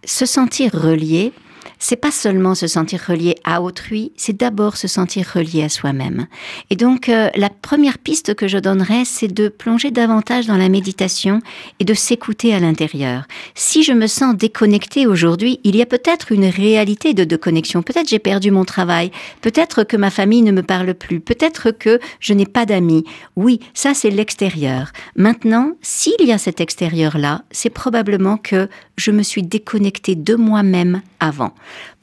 se 0.07 0.25
sentir 0.25 0.71
relié, 0.73 1.33
c'est 1.79 1.95
pas 1.95 2.11
seulement 2.11 2.55
se 2.55 2.67
sentir 2.67 3.03
relié 3.07 3.35
à 3.43 3.61
autrui, 3.61 4.11
c'est 4.15 4.35
d'abord 4.35 4.77
se 4.77 4.87
sentir 4.87 5.25
relié 5.33 5.63
à 5.63 5.69
soi-même. 5.69 6.27
Et 6.69 6.75
donc, 6.75 7.09
euh, 7.09 7.29
la 7.35 7.49
première 7.49 7.97
piste 7.97 8.33
que 8.33 8.47
je 8.47 8.57
donnerais, 8.57 9.03
c'est 9.05 9.27
de 9.27 9.47
plonger 9.47 9.91
davantage 9.91 10.47
dans 10.47 10.57
la 10.57 10.69
méditation 10.69 11.41
et 11.79 11.85
de 11.85 11.93
s'écouter 11.93 12.53
à 12.53 12.59
l'intérieur. 12.59 13.25
Si 13.55 13.83
je 13.83 13.93
me 13.93 14.07
sens 14.07 14.35
déconnecté 14.35 15.07
aujourd'hui, 15.07 15.59
il 15.63 15.75
y 15.75 15.81
a 15.81 15.85
peut-être 15.85 16.31
une 16.31 16.45
réalité 16.45 17.13
de 17.13 17.23
déconnexion. 17.23 17.81
Peut-être 17.81 18.09
j'ai 18.09 18.19
perdu 18.19 18.51
mon 18.51 18.65
travail, 18.65 19.11
peut-être 19.41 19.83
que 19.83 19.97
ma 19.97 20.09
famille 20.09 20.41
ne 20.41 20.51
me 20.51 20.63
parle 20.63 20.93
plus, 20.93 21.19
peut-être 21.19 21.71
que 21.71 21.99
je 22.19 22.33
n'ai 22.33 22.45
pas 22.45 22.65
d'amis. 22.65 23.03
Oui, 23.35 23.59
ça 23.73 23.93
c'est 23.93 24.09
l'extérieur. 24.09 24.91
Maintenant, 25.15 25.73
s'il 25.81 26.21
y 26.25 26.31
a 26.31 26.37
cet 26.37 26.61
extérieur-là, 26.61 27.43
c'est 27.51 27.69
probablement 27.69 28.37
que 28.37 28.69
je 28.97 29.11
me 29.11 29.23
suis 29.23 29.43
déconnecté 29.43 30.15
de 30.15 30.35
moi-même 30.35 31.01
avant. 31.19 31.53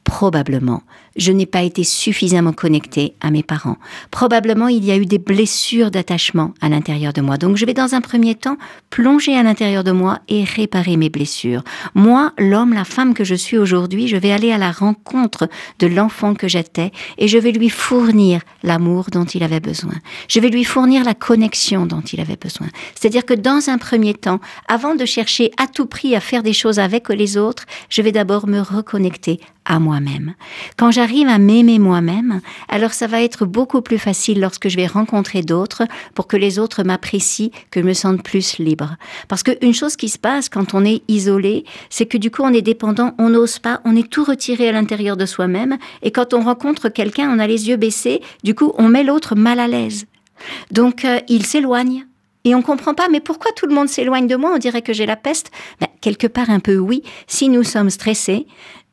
Probablement. 0.04 0.82
Je 1.16 1.32
n'ai 1.32 1.46
pas 1.46 1.62
été 1.62 1.84
suffisamment 1.84 2.52
connectée 2.52 3.14
à 3.20 3.30
mes 3.30 3.42
parents. 3.42 3.76
Probablement, 4.10 4.68
il 4.68 4.84
y 4.84 4.90
a 4.90 4.96
eu 4.96 5.06
des 5.06 5.18
blessures 5.18 5.90
d'attachement 5.90 6.52
à 6.60 6.68
l'intérieur 6.68 7.12
de 7.12 7.20
moi. 7.20 7.36
Donc, 7.36 7.56
je 7.56 7.64
vais 7.64 7.74
dans 7.74 7.94
un 7.94 8.00
premier 8.00 8.34
temps 8.34 8.56
plonger 8.90 9.36
à 9.36 9.42
l'intérieur 9.42 9.84
de 9.84 9.92
moi 9.92 10.20
et 10.28 10.44
réparer 10.44 10.96
mes 10.96 11.10
blessures. 11.10 11.62
Moi, 11.94 12.32
l'homme, 12.38 12.72
la 12.72 12.84
femme 12.84 13.14
que 13.14 13.24
je 13.24 13.34
suis 13.34 13.58
aujourd'hui, 13.58 14.08
je 14.08 14.16
vais 14.16 14.32
aller 14.32 14.52
à 14.52 14.58
la 14.58 14.72
rencontre 14.72 15.48
de 15.78 15.86
l'enfant 15.86 16.34
que 16.34 16.48
j'étais 16.48 16.92
et 17.18 17.28
je 17.28 17.38
vais 17.38 17.52
lui 17.52 17.70
fournir 17.70 18.40
l'amour 18.62 19.06
dont 19.12 19.24
il 19.24 19.42
avait 19.42 19.60
besoin. 19.60 19.94
Je 20.28 20.40
vais 20.40 20.48
lui 20.48 20.64
fournir 20.64 21.04
la 21.04 21.14
connexion 21.14 21.86
dont 21.86 22.00
il 22.00 22.20
avait 22.20 22.36
besoin. 22.36 22.68
C'est-à-dire 22.94 23.24
que 23.24 23.34
dans 23.34 23.68
un 23.68 23.78
premier 23.78 24.14
temps, 24.14 24.40
avant 24.68 24.94
de 24.94 25.04
chercher 25.04 25.50
à 25.56 25.66
tout 25.66 25.86
prix 25.86 26.14
à 26.16 26.20
faire 26.20 26.42
des 26.42 26.52
choses 26.52 26.78
avec 26.78 27.08
les 27.08 27.36
autres, 27.36 27.64
je 27.88 28.02
vais 28.02 28.12
d'abord 28.12 28.46
me 28.46 28.60
reconnecter 28.60 29.40
à 29.64 29.78
moi-même. 29.78 30.34
Quand 30.76 30.90
j'arrive 31.04 31.28
à 31.28 31.36
m'aimer 31.36 31.78
moi-même, 31.78 32.40
alors 32.66 32.94
ça 32.94 33.06
va 33.06 33.20
être 33.20 33.44
beaucoup 33.44 33.82
plus 33.82 33.98
facile 33.98 34.40
lorsque 34.40 34.70
je 34.70 34.76
vais 34.76 34.86
rencontrer 34.86 35.42
d'autres 35.42 35.82
pour 36.14 36.26
que 36.26 36.38
les 36.38 36.58
autres 36.58 36.82
m'apprécient, 36.82 37.50
que 37.70 37.82
je 37.82 37.84
me 37.84 37.92
sente 37.92 38.22
plus 38.22 38.56
libre. 38.58 38.96
Parce 39.28 39.42
qu'une 39.42 39.74
chose 39.74 39.96
qui 39.96 40.08
se 40.08 40.16
passe 40.18 40.48
quand 40.48 40.72
on 40.72 40.82
est 40.82 41.02
isolé, 41.08 41.66
c'est 41.90 42.06
que 42.06 42.16
du 42.16 42.30
coup 42.30 42.40
on 42.42 42.54
est 42.54 42.62
dépendant, 42.62 43.12
on 43.18 43.28
n'ose 43.28 43.58
pas, 43.58 43.82
on 43.84 43.94
est 43.94 44.08
tout 44.08 44.24
retiré 44.24 44.66
à 44.66 44.72
l'intérieur 44.72 45.18
de 45.18 45.26
soi-même 45.26 45.76
et 46.00 46.10
quand 46.10 46.32
on 46.32 46.40
rencontre 46.40 46.88
quelqu'un, 46.88 47.28
on 47.30 47.38
a 47.38 47.46
les 47.46 47.68
yeux 47.68 47.76
baissés, 47.76 48.22
du 48.42 48.54
coup 48.54 48.72
on 48.78 48.88
met 48.88 49.04
l'autre 49.04 49.34
mal 49.34 49.60
à 49.60 49.68
l'aise. 49.68 50.06
Donc 50.70 51.04
euh, 51.04 51.20
il 51.28 51.44
s'éloigne. 51.44 52.06
Et 52.46 52.54
on 52.54 52.60
comprend 52.60 52.92
pas, 52.92 53.08
mais 53.10 53.20
pourquoi 53.20 53.52
tout 53.52 53.66
le 53.66 53.74
monde 53.74 53.88
s'éloigne 53.88 54.26
de 54.26 54.36
moi? 54.36 54.52
On 54.54 54.58
dirait 54.58 54.82
que 54.82 54.92
j'ai 54.92 55.06
la 55.06 55.16
peste. 55.16 55.50
Ben, 55.80 55.88
quelque 56.02 56.26
part 56.26 56.50
un 56.50 56.60
peu 56.60 56.76
oui. 56.76 57.02
Si 57.26 57.48
nous 57.48 57.62
sommes 57.62 57.88
stressés, 57.88 58.46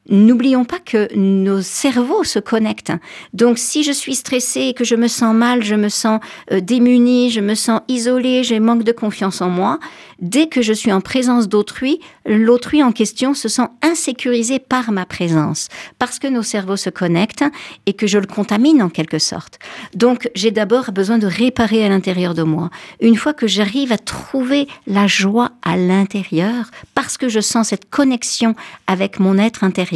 N'oublions 0.10 0.66
pas 0.66 0.80
que 0.80 1.14
nos 1.16 1.62
cerveaux 1.62 2.24
se 2.24 2.40
connectent. 2.40 2.92
Donc 3.34 3.60
si 3.60 3.84
je 3.84 3.92
suis 3.92 4.16
stressée 4.16 4.62
et 4.62 4.74
que 4.74 4.84
je 4.84 4.96
me 4.96 5.08
sens 5.08 5.36
mal, 5.36 5.64
je 5.64 5.76
me 5.76 5.90
sens 5.90 6.20
euh, 6.52 6.60
démunie, 6.60 7.30
je 7.30 7.40
me 7.40 7.54
sens 7.54 7.82
isolée, 7.88 8.44
j'ai 8.44 8.60
manque 8.60 8.84
de 8.84 8.92
confiance 8.92 9.42
en 9.42 9.50
moi, 9.50 9.80
dès 10.20 10.48
que 10.48 10.64
je 10.64 10.74
suis 10.74 10.92
en 10.92 11.02
présence 11.02 11.48
d'autrui, 11.48 12.00
l'autrui 12.26 12.82
en 12.82 12.92
question 12.92 13.36
se 13.36 13.48
sent 13.48 13.68
insécurisé 13.84 14.58
par 14.58 14.92
ma 14.92 15.06
présence, 15.06 15.68
parce 16.00 16.18
que 16.18 16.28
nos 16.28 16.44
cerveaux 16.44 16.78
se 16.78 16.90
connectent 16.90 17.46
et 17.86 17.94
que 17.94 18.08
je 18.08 18.18
le 18.18 18.28
contamine 18.28 18.82
en 18.82 18.90
quelque 18.90 19.20
sorte. 19.20 19.60
Donc 19.94 20.32
j'ai 20.34 20.52
d'abord 20.52 20.92
besoin 20.92 21.20
de 21.20 21.28
réparer 21.28 21.86
à 21.86 21.90
l'intérieur 21.90 22.34
de 22.34 22.44
moi. 22.44 22.72
Une 23.02 23.18
fois 23.18 23.34
que 23.34 23.48
j'arrive 23.48 23.92
à 23.92 24.00
trouver 24.00 24.68
la 24.88 25.06
joie 25.06 25.52
à 25.62 25.78
l'intérieur, 25.78 26.72
parce 26.96 27.18
que 27.18 27.30
je 27.30 27.40
sens 27.40 27.68
cette 27.68 27.90
connexion 27.92 28.56
avec 28.88 29.20
mon 29.20 29.38
être 29.38 29.64
intérieur, 29.64 29.91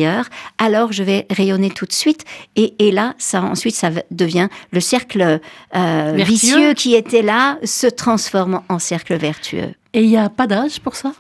alors 0.58 0.92
je 0.92 1.04
vais 1.04 1.26
rayonner 1.30 1.70
tout 1.70 1.86
de 1.86 1.94
suite. 1.94 2.26
Et, 2.56 2.92
là, 2.92 3.14
ça 3.18 3.42
ensuite, 3.42 3.76
ça 3.76 3.90
devient 4.12 4.48
le 4.72 4.80
cercle 4.80 5.40
euh, 5.76 6.14
vicieux 6.16 6.74
qui 6.74 6.96
était 6.96 7.22
là 7.22 7.58
se 7.64 7.88
transforme 7.88 8.62
en 8.70 8.80
cercle 8.80 9.16
vertueux. 9.16 9.74
Et 9.94 10.04
il 10.04 10.10
n'y 10.10 10.18
a 10.18 10.30
pas 10.30 10.48
d'âge 10.48 10.80
pour 10.80 10.96
ça? 10.96 11.14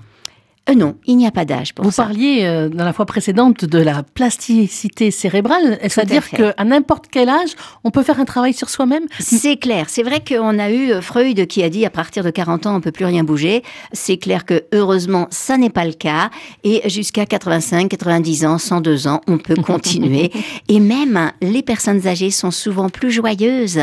Euh, 0.67 0.74
non, 0.74 0.95
il 1.05 1.17
n'y 1.17 1.27
a 1.27 1.31
pas 1.31 1.45
d'âge 1.45 1.74
pour 1.75 1.86
Vous 1.86 1.91
ça. 1.91 2.03
Vous 2.03 2.10
parliez 2.10 2.43
euh, 2.43 2.69
dans 2.69 2.86
la 2.86 2.93
fois 2.93 3.05
précédente 3.05 3.65
de 3.65 3.77
la 3.77 4.01
plasticité 4.01 5.12
cérébrale, 5.12 5.77
c'est-à-dire 5.81 6.27
qu'à 6.29 6.63
n'importe 6.63 7.05
quel 7.12 7.29
âge, 7.29 7.51
on 7.84 7.91
peut 7.91 8.01
faire 8.01 8.19
un 8.19 8.25
travail 8.25 8.53
sur 8.53 8.69
soi-même? 8.69 9.03
C'est 9.19 9.57
clair. 9.57 9.86
C'est 9.89 10.01
vrai 10.01 10.24
qu'on 10.27 10.57
a 10.57 10.72
eu 10.72 10.91
euh, 10.91 11.01
Freud 11.01 11.45
qui 11.45 11.62
a 11.62 11.69
dit 11.69 11.86
à 11.86 11.91
partir 11.91 12.24
de 12.24 12.31
40 12.31 12.65
ans, 12.65 12.75
on 12.75 12.81
peut 12.81 12.91
plus 12.91 13.05
rien 13.05 13.24
bouger. 13.24 13.63
C'est 13.91 14.17
clair 14.17 14.43
que 14.43 14.63
heureusement, 14.74 15.27
ça 15.29 15.57
n'est 15.57 15.69
pas 15.69 15.86
le 15.86 15.93
cas. 15.93 16.31
Et 16.63 16.89
jusqu'à 16.89 17.27
85, 17.27 17.88
90 17.88 18.45
ans, 18.45 18.57
102 18.57 19.07
ans, 19.07 19.22
on 19.27 19.38
peut 19.38 19.55
continuer. 19.62 20.31
Et 20.67 20.79
même 20.79 21.31
les 21.41 21.62
personnes 21.62 22.07
âgées 22.07 22.31
sont 22.31 22.51
souvent 22.51 22.89
plus 22.89 23.12
joyeuses 23.12 23.79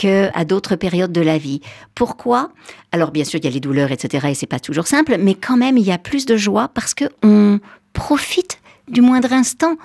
qu'à 0.00 0.44
d'autres 0.46 0.76
périodes 0.76 1.12
de 1.12 1.20
la 1.20 1.36
vie. 1.36 1.60
Pourquoi? 1.94 2.50
Alors 2.90 3.10
bien 3.10 3.24
sûr, 3.24 3.38
il 3.38 3.44
y 3.44 3.48
a 3.48 3.50
les 3.50 3.60
douleurs, 3.60 3.92
etc. 3.92 4.28
Et 4.30 4.34
c'est 4.34 4.46
pas 4.46 4.60
toujours 4.60 4.86
simple, 4.86 5.16
mais 5.18 5.34
quand 5.34 5.58
même, 5.58 5.76
il 5.76 5.84
y 5.84 5.92
a 5.92 5.98
plus 5.98 6.24
de 6.24 6.38
joie 6.38 6.68
parce 6.72 6.94
que 6.94 7.04
on 7.22 7.60
profite 7.92 8.59
du 8.90 9.00
moindre 9.00 9.32
instant. 9.32 9.76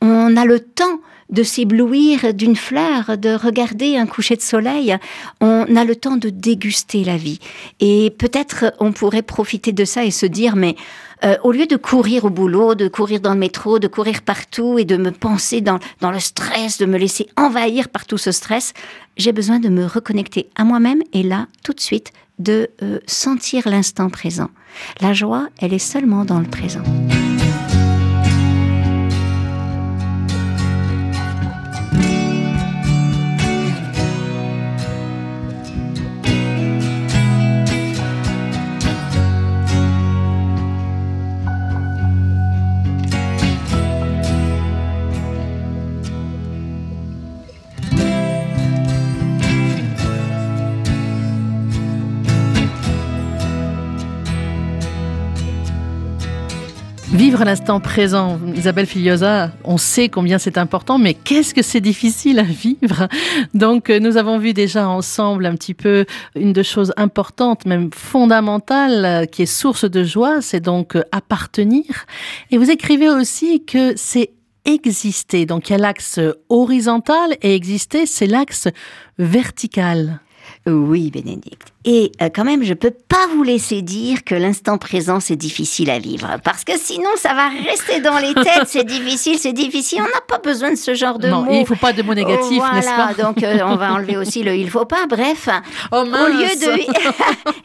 On 0.00 0.36
a 0.36 0.44
le 0.44 0.60
temps 0.60 1.00
de 1.30 1.42
s'éblouir 1.42 2.34
d'une 2.34 2.56
fleur, 2.56 3.16
de 3.18 3.34
regarder 3.34 3.96
un 3.96 4.06
coucher 4.06 4.36
de 4.36 4.42
soleil. 4.42 4.96
On 5.40 5.76
a 5.76 5.84
le 5.84 5.96
temps 5.96 6.16
de 6.16 6.28
déguster 6.30 7.04
la 7.04 7.16
vie. 7.16 7.40
Et 7.80 8.10
peut-être 8.18 8.74
on 8.78 8.92
pourrait 8.92 9.22
profiter 9.22 9.72
de 9.72 9.84
ça 9.84 10.04
et 10.04 10.10
se 10.10 10.26
dire, 10.26 10.54
mais 10.54 10.76
euh, 11.24 11.36
au 11.42 11.52
lieu 11.52 11.66
de 11.66 11.76
courir 11.76 12.24
au 12.24 12.30
boulot, 12.30 12.74
de 12.74 12.88
courir 12.88 13.20
dans 13.20 13.32
le 13.32 13.38
métro, 13.38 13.78
de 13.78 13.88
courir 13.88 14.22
partout 14.22 14.78
et 14.78 14.84
de 14.84 14.96
me 14.96 15.10
penser 15.10 15.60
dans, 15.60 15.78
dans 16.00 16.10
le 16.10 16.20
stress, 16.20 16.78
de 16.78 16.86
me 16.86 16.98
laisser 16.98 17.28
envahir 17.36 17.88
par 17.88 18.04
tout 18.04 18.18
ce 18.18 18.30
stress, 18.30 18.74
j'ai 19.16 19.32
besoin 19.32 19.58
de 19.58 19.68
me 19.68 19.86
reconnecter 19.86 20.50
à 20.56 20.64
moi-même 20.64 21.02
et 21.12 21.22
là, 21.22 21.46
tout 21.62 21.72
de 21.72 21.80
suite, 21.80 22.12
de 22.38 22.68
euh, 22.82 22.98
sentir 23.06 23.68
l'instant 23.68 24.10
présent. 24.10 24.50
La 25.00 25.12
joie, 25.12 25.48
elle 25.60 25.72
est 25.72 25.78
seulement 25.78 26.24
dans 26.24 26.40
le 26.40 26.46
présent. 26.46 26.82
Vivre 57.34 57.46
l'instant 57.46 57.80
présent, 57.80 58.38
Isabelle 58.54 58.86
Filiosa, 58.86 59.50
on 59.64 59.76
sait 59.76 60.08
combien 60.08 60.38
c'est 60.38 60.56
important, 60.56 60.98
mais 60.98 61.14
qu'est-ce 61.14 61.52
que 61.52 61.62
c'est 61.62 61.80
difficile 61.80 62.38
à 62.38 62.44
vivre? 62.44 63.08
Donc, 63.54 63.90
euh, 63.90 63.98
nous 63.98 64.16
avons 64.16 64.38
vu 64.38 64.52
déjà 64.52 64.88
ensemble 64.88 65.46
un 65.46 65.56
petit 65.56 65.74
peu 65.74 66.06
une 66.36 66.52
de 66.52 66.62
choses 66.62 66.92
importantes, 66.96 67.66
même 67.66 67.90
fondamentales, 67.92 69.04
euh, 69.04 69.26
qui 69.26 69.42
est 69.42 69.46
source 69.46 69.84
de 69.84 70.04
joie, 70.04 70.42
c'est 70.42 70.60
donc 70.60 70.94
euh, 70.94 71.02
appartenir. 71.10 72.06
Et 72.52 72.56
vous 72.56 72.70
écrivez 72.70 73.08
aussi 73.08 73.64
que 73.64 73.94
c'est 73.96 74.30
exister. 74.64 75.44
Donc, 75.44 75.70
il 75.70 75.72
y 75.72 75.74
a 75.74 75.78
l'axe 75.78 76.20
horizontal 76.48 77.36
et 77.42 77.56
exister, 77.56 78.06
c'est 78.06 78.28
l'axe 78.28 78.68
vertical. 79.18 80.20
Oui, 80.66 81.10
Bénédicte. 81.10 81.74
Et 81.84 82.10
euh, 82.22 82.30
quand 82.34 82.44
même, 82.44 82.62
je 82.62 82.72
peux 82.72 82.90
pas 82.90 83.26
vous 83.34 83.42
laisser 83.42 83.82
dire 83.82 84.24
que 84.24 84.34
l'instant 84.34 84.78
présent, 84.78 85.20
c'est 85.20 85.36
difficile 85.36 85.90
à 85.90 85.98
vivre. 85.98 86.38
Parce 86.42 86.64
que 86.64 86.72
sinon, 86.78 87.10
ça 87.16 87.34
va 87.34 87.50
rester 87.50 88.00
dans 88.00 88.16
les 88.16 88.32
têtes. 88.32 88.66
C'est 88.66 88.84
difficile, 88.84 89.38
c'est 89.38 89.52
difficile. 89.52 90.00
On 90.00 90.04
n'a 90.04 90.22
pas 90.26 90.38
besoin 90.38 90.70
de 90.70 90.76
ce 90.76 90.94
genre 90.94 91.18
de 91.18 91.28
non, 91.28 91.42
mots. 91.42 91.52
il 91.52 91.66
faut 91.66 91.76
pas 91.76 91.92
de 91.92 92.02
mots 92.02 92.14
négatifs, 92.14 92.62
n'est-ce 92.72 92.86
pas? 92.86 93.12
donc 93.22 93.42
euh, 93.42 93.58
on 93.66 93.76
va 93.76 93.92
enlever 93.92 94.16
aussi 94.16 94.42
le 94.42 94.56
il 94.56 94.70
faut 94.70 94.86
pas. 94.86 95.06
Bref, 95.06 95.50
oh, 95.92 95.96
au 95.96 96.04
lieu 96.04 96.48
de... 96.48 96.80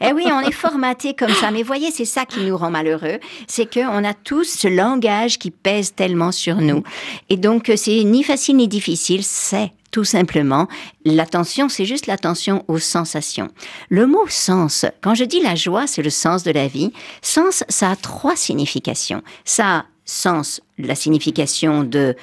eh 0.02 0.12
oui, 0.12 0.24
on 0.30 0.40
est 0.40 0.52
formaté 0.52 1.14
comme 1.14 1.32
ça. 1.32 1.50
Mais 1.50 1.62
voyez, 1.62 1.90
c'est 1.90 2.04
ça 2.04 2.26
qui 2.26 2.40
nous 2.40 2.56
rend 2.56 2.70
malheureux. 2.70 3.18
C'est 3.46 3.72
qu'on 3.72 4.04
a 4.04 4.12
tous 4.12 4.44
ce 4.44 4.68
langage 4.68 5.38
qui 5.38 5.50
pèse 5.50 5.94
tellement 5.94 6.32
sur 6.32 6.56
nous. 6.56 6.82
Et 7.30 7.38
donc, 7.38 7.72
c'est 7.76 8.04
ni 8.04 8.22
facile 8.22 8.56
ni 8.56 8.68
difficile, 8.68 9.24
c'est 9.24 9.72
tout 9.90 10.04
simplement, 10.04 10.68
l'attention, 11.04 11.68
c'est 11.68 11.84
juste 11.84 12.06
l'attention 12.06 12.64
aux 12.68 12.78
sensations. 12.78 13.48
Le 13.88 14.06
mot 14.06 14.26
sens, 14.28 14.86
quand 15.00 15.14
je 15.14 15.24
dis 15.24 15.40
la 15.40 15.56
joie, 15.56 15.86
c'est 15.86 16.02
le 16.02 16.10
sens 16.10 16.44
de 16.44 16.52
la 16.52 16.68
vie. 16.68 16.92
Sens, 17.22 17.64
ça 17.68 17.90
a 17.90 17.96
trois 17.96 18.36
significations. 18.36 19.22
Ça 19.44 19.86
sens, 20.04 20.60
la 20.78 20.94
signification 20.94 21.84
de 21.84 22.16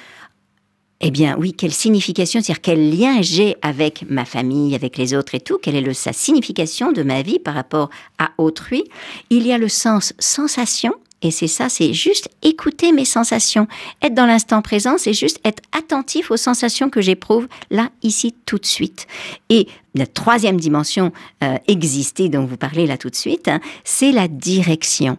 eh 1.00 1.12
bien, 1.12 1.36
oui, 1.38 1.52
quelle 1.52 1.72
signification, 1.72 2.40
c'est-à-dire 2.40 2.60
quel 2.60 2.98
lien 2.98 3.22
j'ai 3.22 3.56
avec 3.62 4.04
ma 4.08 4.24
famille, 4.24 4.74
avec 4.74 4.96
les 4.96 5.14
autres 5.14 5.36
et 5.36 5.40
tout, 5.40 5.58
quelle 5.58 5.76
est 5.76 5.80
le, 5.80 5.94
sa 5.94 6.12
signification 6.12 6.90
de 6.90 7.04
ma 7.04 7.22
vie 7.22 7.38
par 7.38 7.54
rapport 7.54 7.88
à 8.18 8.30
autrui. 8.36 8.82
Il 9.30 9.46
y 9.46 9.52
a 9.52 9.58
le 9.58 9.68
sens 9.68 10.12
sensation, 10.18 10.92
et 11.20 11.30
c'est 11.32 11.48
ça, 11.48 11.68
c'est 11.68 11.92
juste 11.92 12.28
écouter 12.42 12.92
mes 12.92 13.04
sensations. 13.04 13.66
Être 14.02 14.14
dans 14.14 14.26
l'instant 14.26 14.62
présent, 14.62 14.98
c'est 14.98 15.12
juste 15.12 15.40
être 15.44 15.62
attentif 15.76 16.30
aux 16.30 16.36
sensations 16.36 16.90
que 16.90 17.00
j'éprouve 17.00 17.48
là, 17.70 17.90
ici, 18.02 18.34
tout 18.46 18.58
de 18.58 18.66
suite. 18.66 19.08
Et 19.48 19.66
la 19.94 20.06
troisième 20.06 20.60
dimension 20.60 21.12
euh, 21.42 21.56
existée 21.66 22.28
dont 22.28 22.44
vous 22.44 22.56
parlez 22.56 22.86
là 22.86 22.96
tout 22.96 23.10
de 23.10 23.16
suite, 23.16 23.48
hein, 23.48 23.60
c'est 23.82 24.12
la 24.12 24.28
direction. 24.28 25.18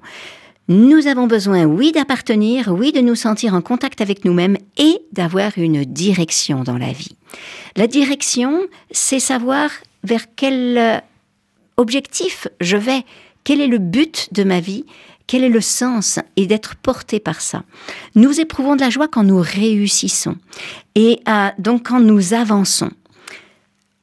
Nous 0.69 1.07
avons 1.07 1.27
besoin, 1.27 1.65
oui, 1.65 1.91
d'appartenir, 1.91 2.69
oui, 2.69 2.91
de 2.93 3.01
nous 3.01 3.15
sentir 3.15 3.53
en 3.53 3.61
contact 3.61 3.99
avec 3.99 4.23
nous-mêmes 4.23 4.57
et 4.77 4.99
d'avoir 5.11 5.51
une 5.57 5.83
direction 5.83 6.63
dans 6.63 6.77
la 6.77 6.93
vie. 6.93 7.17
La 7.75 7.87
direction, 7.87 8.61
c'est 8.91 9.19
savoir 9.19 9.69
vers 10.03 10.25
quel 10.35 10.77
euh, 10.77 10.97
objectif 11.75 12.47
je 12.61 12.77
vais, 12.77 13.03
quel 13.43 13.61
est 13.61 13.67
le 13.67 13.79
but 13.79 14.29
de 14.31 14.43
ma 14.43 14.59
vie, 14.59 14.85
quel 15.29 15.43
est 15.43 15.49
le 15.49 15.61
sens 15.61 16.17
et 16.37 16.47
d'être 16.47 16.75
porté 16.75 17.19
par 17.19 17.39
ça? 17.39 17.61
Nous 18.15 18.39
éprouvons 18.39 18.75
de 18.75 18.81
la 18.81 18.89
joie 18.89 19.07
quand 19.07 19.23
nous 19.23 19.39
réussissons 19.39 20.35
et 20.95 21.19
euh, 21.29 21.49
donc 21.59 21.87
quand 21.87 21.99
nous 21.99 22.33
avançons. 22.33 22.89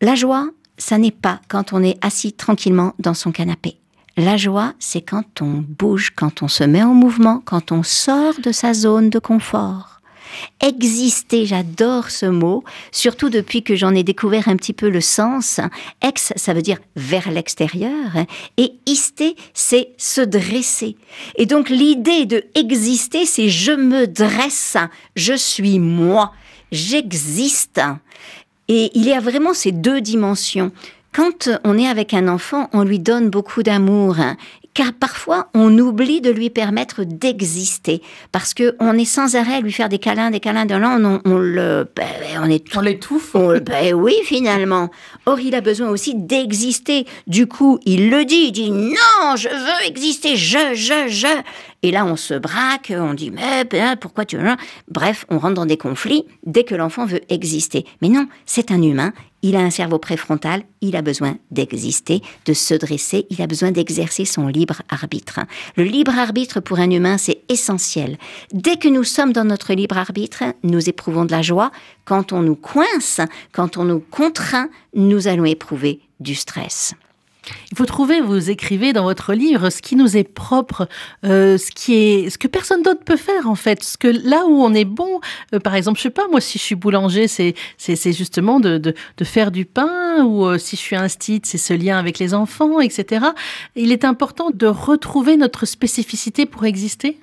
La 0.01 0.15
joie, 0.15 0.49
ça 0.79 0.99
n'est 0.99 1.11
pas 1.11 1.41
quand 1.49 1.73
on 1.73 1.83
est 1.83 1.99
assis 2.01 2.33
tranquillement 2.33 2.95
dans 3.01 3.15
son 3.15 3.33
canapé. 3.33 3.77
La 4.17 4.37
joie, 4.37 4.75
c'est 4.79 5.01
quand 5.01 5.43
on 5.43 5.65
bouge, 5.67 6.13
quand 6.15 6.45
on 6.45 6.49
se 6.49 6.63
met 6.63 6.85
en 6.85 6.95
mouvement, 6.95 7.43
quand 7.45 7.73
on 7.73 7.83
sort 7.83 8.35
de 8.41 8.53
sa 8.53 8.73
zone 8.73 9.11
de 9.11 9.19
confort. 9.19 9.96
Exister, 10.61 11.47
j'adore 11.47 12.11
ce 12.11 12.27
mot, 12.27 12.65
surtout 12.93 13.29
depuis 13.29 13.63
que 13.63 13.77
j'en 13.77 13.95
ai 13.95 14.03
découvert 14.03 14.49
un 14.49 14.57
petit 14.57 14.73
peu 14.73 14.89
le 14.89 15.01
sens. 15.01 15.61
Ex, 16.03 16.33
ça 16.37 16.55
veut 16.55 16.63
dire 16.63 16.79
vers 16.97 17.31
l'extérieur, 17.31 18.13
et 18.57 18.73
ister, 18.87 19.37
c'est 19.55 19.91
se 19.97 20.21
dresser. 20.21 20.97
Et 21.37 21.47
donc 21.47 21.69
l'idée 21.69 22.27
de 22.27 22.45
exister, 22.55 23.27
c'est 23.27 23.49
je 23.49 23.73
me 23.73 24.07
dresse, 24.07 24.77
je 25.15 25.35
suis 25.35 25.79
moi, 25.79 26.33
j'existe. 26.73 27.81
Et 28.69 28.91
il 28.95 29.05
y 29.05 29.13
a 29.13 29.21
vraiment 29.21 29.55
ces 29.55 29.73
deux 29.73 30.01
dimensions. 30.01 30.73
Quand 31.13 31.49
on 31.65 31.79
est 31.79 31.87
avec 31.87 32.13
un 32.13 32.29
enfant, 32.29 32.69
on 32.73 32.83
lui 32.83 32.99
donne 32.99 33.31
beaucoup 33.31 33.63
d'amour 33.63 34.17
car 34.77 34.93
parfois 34.93 35.49
on 35.55 35.79
oublie 35.79 36.21
de 36.21 36.31
lui 36.31 36.51
permettre 36.51 37.03
d'exister 37.05 38.03
parce 38.31 38.53
que 38.53 38.77
on 38.79 38.93
est 38.99 39.07
sans 39.07 39.35
arrêt 39.35 39.55
à 39.55 39.61
lui 39.63 39.73
faire 39.73 39.89
des 39.89 39.99
câlins, 39.99 40.31
des 40.31 40.39
câlins 40.39 40.67
de 40.67 40.75
on, 40.75 41.23
on 41.25 41.39
le, 41.39 41.89
ben, 41.97 42.05
on 42.43 42.51
est, 42.51 42.77
on 42.77 42.83
l'étouffe. 42.83 43.35
Ben 43.35 43.95
oui, 43.95 44.13
finalement. 44.25 44.91
Or, 45.25 45.41
il 45.41 45.55
a 45.55 45.63
besoin 45.63 45.89
aussi 45.89 46.15
d'exister. 46.15 47.07
Du 47.27 47.47
coup, 47.47 47.79
il 47.87 48.11
le 48.11 48.27
dit, 48.27 48.49
il 48.49 48.53
dit 48.53 48.71
non, 48.71 49.37
je 49.37 49.49
veux 49.49 49.87
exister, 49.87 50.37
je, 50.37 50.75
je, 50.75 51.09
je. 51.09 51.43
Et 51.83 51.91
là, 51.91 52.05
on 52.05 52.17
se 52.17 52.35
braque, 52.35 52.93
on 52.95 53.15
dit 53.15 53.31
mais 53.31 53.65
ben, 53.65 53.97
pourquoi 53.97 54.27
tu 54.27 54.37
veux 54.37 54.57
Bref, 54.91 55.25
on 55.31 55.39
rentre 55.39 55.55
dans 55.55 55.67
des 55.67 55.79
conflits 55.79 56.27
dès 56.45 56.65
que 56.65 56.75
l'enfant 56.75 57.07
veut 57.07 57.23
exister. 57.31 57.87
Mais 58.03 58.09
non, 58.09 58.27
c'est 58.45 58.71
un 58.71 58.83
humain. 58.83 59.15
Il 59.49 59.55
a 59.55 59.61
un 59.61 59.71
cerveau 59.71 60.01
préfrontal, 60.01 60.65
il 60.81 60.97
a 60.97 61.03
besoin 61.03 61.37
d'exister, 61.53 62.21
de 62.47 62.53
se 62.53 62.75
dresser, 62.75 63.29
il 63.31 63.41
a 63.41 63.47
besoin 63.47 63.71
d'exercer 63.71 64.25
son 64.25 64.49
libre 64.49 64.83
arbitre. 64.89 65.39
Le 65.77 65.85
libre 65.85 66.19
arbitre 66.19 66.59
pour 66.59 66.81
un 66.81 66.91
humain, 66.91 67.17
c'est 67.17 67.43
essentiel. 67.49 68.19
Dès 68.53 68.77
que 68.77 68.89
nous 68.89 69.05
sommes 69.05 69.33
dans 69.33 69.45
notre 69.45 69.73
libre 69.73 69.99
arbitre, 69.99 70.43
nous 70.65 70.89
éprouvons 70.89 71.25
de 71.25 71.31
la 71.31 71.43
joie. 71.43 71.71
Quand 72.05 72.33
on 72.33 72.43
nous 72.43 72.57
coince, 72.57 73.21
quand 73.53 73.77
on 73.77 73.85
nous 73.85 74.01
contraint, 74.01 74.69
nous 74.95 75.29
allons 75.29 75.45
éprouver 75.45 76.01
du 76.19 76.35
stress. 76.35 76.97
Il 77.71 77.77
faut 77.77 77.87
trouver, 77.87 78.21
vous 78.21 78.51
écrivez 78.51 78.93
dans 78.93 79.05
votre 79.05 79.33
livre, 79.35 79.71
ce 79.71 79.83
qui 79.83 79.97
nous 79.97 80.17
est 80.17 80.25
propre, 80.25 80.89
euh, 81.25 81.59
ce 81.59 81.71
qui 81.71 81.95
est, 81.95 82.31
ce 82.31 82.39
que 82.39 82.49
personne 82.49 82.83
d'autre 82.83 83.03
peut 83.05 83.17
faire 83.17 83.49
en 83.49 83.55
fait. 83.55 83.83
Ce 83.83 83.97
que 83.99 84.09
là 84.09 84.47
où 84.47 84.63
on 84.63 84.75
est 84.75 84.85
bon, 84.85 85.21
euh, 85.55 85.61
par 85.61 85.75
exemple, 85.75 85.99
je 85.99 86.05
sais 86.05 86.11
pas, 86.11 86.29
moi 86.29 86.41
si 86.41 86.59
je 86.59 86.65
suis 86.65 86.75
boulanger, 86.75 87.29
c'est 87.29 87.55
c'est 87.77 88.13
justement 88.13 88.61
de, 88.61 88.79
de, 88.79 88.95
de, 89.17 89.25
faire 89.25 89.51
du 89.51 89.65
pain, 89.65 90.25
ou 90.25 90.47
euh, 90.47 90.59
si 90.59 90.77
je 90.77 90.81
suis 90.81 90.97
instite, 90.97 91.47
c'est 91.47 91.59
ce 91.59 91.75
lien 91.75 91.99
avec 91.99 92.19
les 92.19 92.35
enfants, 92.35 92.81
etc. 92.81 93.27
Il 93.75 93.93
est 93.93 94.05
important 94.05 94.51
de 94.53 94.67
retrouver 94.67 95.37
notre 95.37 95.67
spécificité 95.67 96.47
pour 96.47 96.65
exister. 96.65 97.19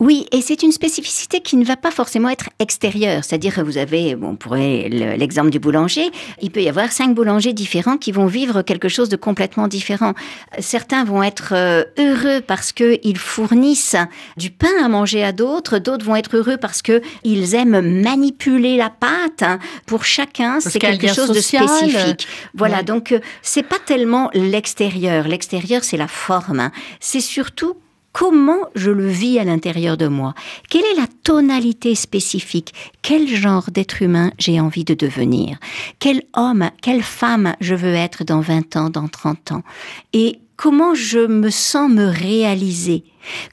Oui, 0.00 0.26
et 0.32 0.40
c'est 0.40 0.62
une 0.62 0.72
spécificité 0.72 1.40
qui 1.40 1.56
ne 1.56 1.64
va 1.64 1.76
pas 1.76 1.90
forcément 1.90 2.28
être 2.28 2.50
extérieure. 2.58 3.24
C'est-à-dire 3.24 3.54
que 3.54 3.60
vous 3.60 3.78
avez, 3.78 4.14
bon, 4.14 4.36
pour 4.36 4.54
l'exemple 4.54 5.50
du 5.50 5.58
boulanger, 5.58 6.10
il 6.40 6.50
peut 6.50 6.62
y 6.62 6.68
avoir 6.68 6.92
cinq 6.92 7.14
boulangers 7.14 7.52
différents 7.52 7.96
qui 7.96 8.12
vont 8.12 8.26
vivre 8.26 8.62
quelque 8.62 8.88
chose 8.88 9.08
de 9.08 9.16
complètement 9.16 9.68
différent. 9.68 10.14
Certains 10.58 11.04
vont 11.04 11.22
être 11.22 11.52
euh, 11.52 11.84
heureux 11.98 12.40
parce 12.40 12.72
qu'ils 12.72 13.18
fournissent 13.18 13.96
du 14.36 14.50
pain 14.50 14.68
à 14.82 14.88
manger 14.88 15.24
à 15.24 15.32
d'autres. 15.32 15.78
D'autres 15.78 16.04
vont 16.04 16.16
être 16.16 16.36
heureux 16.36 16.56
parce 16.56 16.82
qu'ils 16.82 17.54
aiment 17.54 17.80
manipuler 18.02 18.76
la 18.76 18.90
pâte. 18.90 19.60
Pour 19.86 20.04
chacun, 20.04 20.60
c'est 20.60 20.78
quelque 20.78 21.08
chose 21.08 21.30
de 21.30 21.40
spécifique. 21.40 22.28
Voilà, 22.54 22.82
donc 22.82 23.12
euh, 23.12 23.20
c'est 23.42 23.62
pas 23.62 23.78
tellement 23.84 24.30
l'extérieur. 24.34 25.26
L'extérieur, 25.26 25.84
c'est 25.84 25.96
la 25.96 26.08
forme. 26.08 26.70
C'est 27.00 27.20
surtout 27.20 27.74
comment 28.18 28.68
je 28.74 28.90
le 28.90 29.06
vis 29.06 29.38
à 29.38 29.44
l'intérieur 29.44 29.96
de 29.96 30.08
moi? 30.08 30.34
Quelle 30.68 30.84
est 30.84 30.96
la 30.96 31.06
tonalité 31.22 31.94
spécifique? 31.94 32.74
Quel 33.00 33.28
genre 33.28 33.70
d'être 33.70 34.02
humain 34.02 34.32
j'ai 34.38 34.58
envie 34.58 34.82
de 34.82 34.94
devenir? 34.94 35.58
Quel 36.00 36.22
homme, 36.34 36.68
quelle 36.82 37.04
femme 37.04 37.54
je 37.60 37.76
veux 37.76 37.94
être 37.94 38.24
dans 38.24 38.40
20 38.40 38.74
ans, 38.74 38.90
dans 38.90 39.06
30 39.06 39.52
ans? 39.52 39.62
Et 40.12 40.40
comment 40.56 40.96
je 40.96 41.28
me 41.28 41.48
sens 41.48 41.88
me 41.88 42.06
réaliser? 42.06 43.04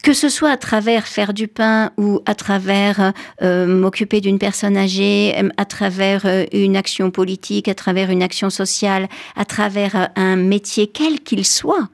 Que 0.01 0.13
ce 0.13 0.30
soit 0.30 0.49
à 0.49 0.58
travers 0.58 1.06
faire 1.06 1.36
du 1.36 1.47
pain 1.47 1.91
ou 1.97 2.21
à 2.25 2.34
travers 2.34 3.13
euh, 3.43 3.67
m'occuper 3.67 4.19
d'une 4.19 4.39
personne 4.39 4.78
âgée, 4.78 5.36
à 5.58 5.65
travers 5.65 6.25
euh, 6.25 6.45
une 6.54 6.75
action 6.75 7.12
politique, 7.12 7.67
à 7.67 7.75
travers 7.75 8.10
une 8.10 8.23
action 8.23 8.49
sociale, 8.49 9.10
à 9.36 9.45
travers 9.45 9.95
euh, 9.95 10.06
un 10.15 10.38
métier 10.38 10.88
quel 10.88 11.19
qu'il 11.19 11.45
soit 11.45 11.88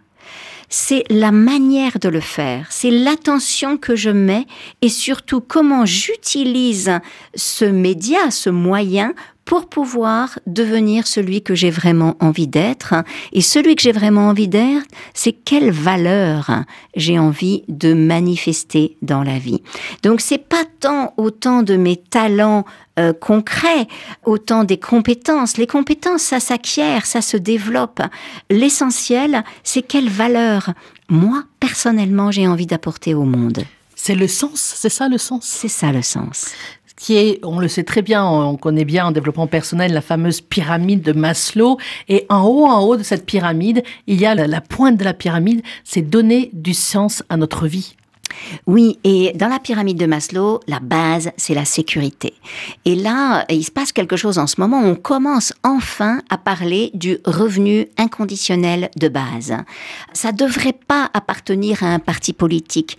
c'est 0.71 1.03
la 1.09 1.31
manière 1.31 1.99
de 1.99 2.07
le 2.07 2.21
faire, 2.21 2.65
c'est 2.69 2.89
l'attention 2.89 3.77
que 3.77 3.95
je 3.95 4.09
mets 4.09 4.47
et 4.81 4.89
surtout 4.89 5.41
comment 5.41 5.85
j'utilise 5.85 6.91
ce 7.35 7.65
média, 7.65 8.31
ce 8.31 8.49
moyen 8.49 9.13
pour 9.51 9.67
pouvoir 9.67 10.39
devenir 10.47 11.07
celui 11.07 11.41
que 11.41 11.55
j'ai 11.55 11.71
vraiment 11.71 12.15
envie 12.21 12.47
d'être. 12.47 12.93
Et 13.33 13.41
celui 13.41 13.75
que 13.75 13.81
j'ai 13.81 13.91
vraiment 13.91 14.29
envie 14.29 14.47
d'être, 14.47 14.87
c'est 15.13 15.33
quelle 15.33 15.71
valeur 15.71 16.63
j'ai 16.95 17.19
envie 17.19 17.65
de 17.67 17.93
manifester 17.93 18.95
dans 19.01 19.23
la 19.23 19.39
vie. 19.39 19.61
Donc 20.03 20.21
c'est 20.21 20.37
pas 20.37 20.63
tant 20.79 21.13
autant 21.17 21.63
de 21.63 21.75
mes 21.75 21.97
talents 21.97 22.63
euh, 22.97 23.11
concrets, 23.11 23.89
autant 24.23 24.63
des 24.63 24.79
compétences. 24.79 25.57
Les 25.57 25.67
compétences, 25.67 26.21
ça 26.21 26.39
s'acquiert, 26.39 27.05
ça 27.05 27.21
se 27.21 27.35
développe. 27.35 27.99
L'essentiel, 28.49 29.43
c'est 29.65 29.81
quelle 29.81 30.07
valeur 30.07 30.71
moi, 31.09 31.43
personnellement, 31.59 32.31
j'ai 32.31 32.47
envie 32.47 32.67
d'apporter 32.67 33.13
au 33.13 33.25
monde. 33.25 33.65
C'est 33.97 34.15
le 34.15 34.29
sens, 34.29 34.75
c'est 34.77 34.87
ça 34.87 35.09
le 35.09 35.17
sens? 35.17 35.43
C'est 35.43 35.67
ça 35.67 35.91
le 35.91 36.01
sens 36.01 36.45
qui 37.01 37.17
est, 37.17 37.39
on 37.43 37.59
le 37.59 37.67
sait 37.67 37.83
très 37.83 38.03
bien, 38.03 38.23
on 38.23 38.57
connaît 38.57 38.85
bien 38.85 39.07
en 39.07 39.11
développement 39.11 39.47
personnel 39.47 39.91
la 39.91 40.01
fameuse 40.01 40.39
pyramide 40.39 41.01
de 41.01 41.13
Maslow. 41.13 41.79
Et 42.07 42.27
en 42.29 42.43
haut, 42.43 42.67
en 42.67 42.81
haut 42.83 42.95
de 42.95 43.01
cette 43.01 43.25
pyramide, 43.25 43.81
il 44.05 44.21
y 44.21 44.27
a 44.27 44.35
la, 44.35 44.61
pointe 44.61 44.97
de 44.97 45.03
la 45.03 45.15
pyramide, 45.15 45.63
c'est 45.83 46.03
donner 46.03 46.51
du 46.53 46.75
sens 46.75 47.23
à 47.29 47.37
notre 47.37 47.65
vie. 47.65 47.95
Oui, 48.67 48.99
et 49.03 49.33
dans 49.33 49.47
la 49.47 49.57
pyramide 49.57 49.97
de 49.97 50.05
Maslow, 50.05 50.59
la 50.67 50.79
base, 50.79 51.31
c'est 51.37 51.55
la 51.55 51.65
sécurité. 51.65 52.35
Et 52.85 52.93
là, 52.93 53.45
il 53.49 53.63
se 53.63 53.71
passe 53.71 53.91
quelque 53.91 54.15
chose 54.15 54.37
en 54.37 54.45
ce 54.45 54.61
moment. 54.61 54.79
On 54.79 54.93
commence 54.93 55.53
enfin 55.63 56.21
à 56.29 56.37
parler 56.37 56.91
du 56.93 57.17
revenu 57.25 57.87
inconditionnel 57.97 58.91
de 58.95 59.07
base. 59.07 59.57
Ça 60.13 60.31
devrait 60.31 60.77
pas 60.87 61.09
appartenir 61.15 61.83
à 61.83 61.87
un 61.87 61.99
parti 61.99 62.31
politique 62.31 62.97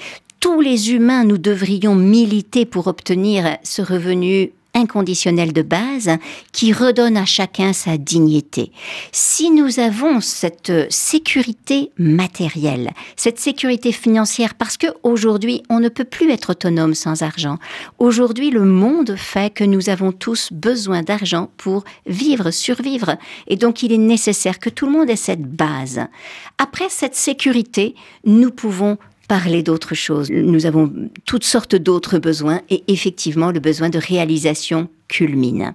tous 0.54 0.60
les 0.60 0.92
humains, 0.92 1.24
nous 1.24 1.38
devrions 1.38 1.94
militer 1.94 2.66
pour 2.66 2.86
obtenir 2.86 3.56
ce 3.62 3.80
revenu 3.80 4.52
inconditionnel 4.74 5.54
de 5.54 5.62
base 5.62 6.10
qui 6.52 6.74
redonne 6.74 7.16
à 7.16 7.24
chacun 7.24 7.72
sa 7.72 7.96
dignité. 7.96 8.70
Si 9.12 9.50
nous 9.50 9.80
avons 9.80 10.20
cette 10.20 10.92
sécurité 10.92 11.90
matérielle, 11.96 12.90
cette 13.16 13.38
sécurité 13.38 13.92
financière, 13.92 14.54
parce 14.54 14.76
que 14.76 14.88
aujourd'hui 15.02 15.62
on 15.70 15.80
ne 15.80 15.88
peut 15.88 16.04
plus 16.04 16.30
être 16.30 16.50
autonome 16.50 16.94
sans 16.94 17.22
argent. 17.22 17.56
Aujourd'hui, 17.98 18.50
le 18.50 18.64
monde 18.64 19.16
fait 19.16 19.54
que 19.54 19.64
nous 19.64 19.88
avons 19.88 20.12
tous 20.12 20.52
besoin 20.52 21.02
d'argent 21.02 21.48
pour 21.56 21.84
vivre, 22.04 22.50
survivre, 22.50 23.16
et 23.46 23.56
donc 23.56 23.82
il 23.82 23.90
est 23.90 23.96
nécessaire 23.96 24.58
que 24.58 24.68
tout 24.68 24.84
le 24.84 24.92
monde 24.92 25.08
ait 25.08 25.16
cette 25.16 25.46
base. 25.46 26.00
Après 26.58 26.90
cette 26.90 27.14
sécurité, 27.14 27.94
nous 28.26 28.50
pouvons 28.50 28.98
parler 29.28 29.62
d'autre 29.62 29.94
chose. 29.94 30.30
Nous 30.30 30.66
avons 30.66 30.92
toutes 31.24 31.44
sortes 31.44 31.76
d'autres 31.76 32.18
besoins 32.18 32.60
et 32.70 32.84
effectivement 32.88 33.50
le 33.50 33.60
besoin 33.60 33.88
de 33.88 33.98
réalisation 33.98 34.88
culmine. 35.08 35.74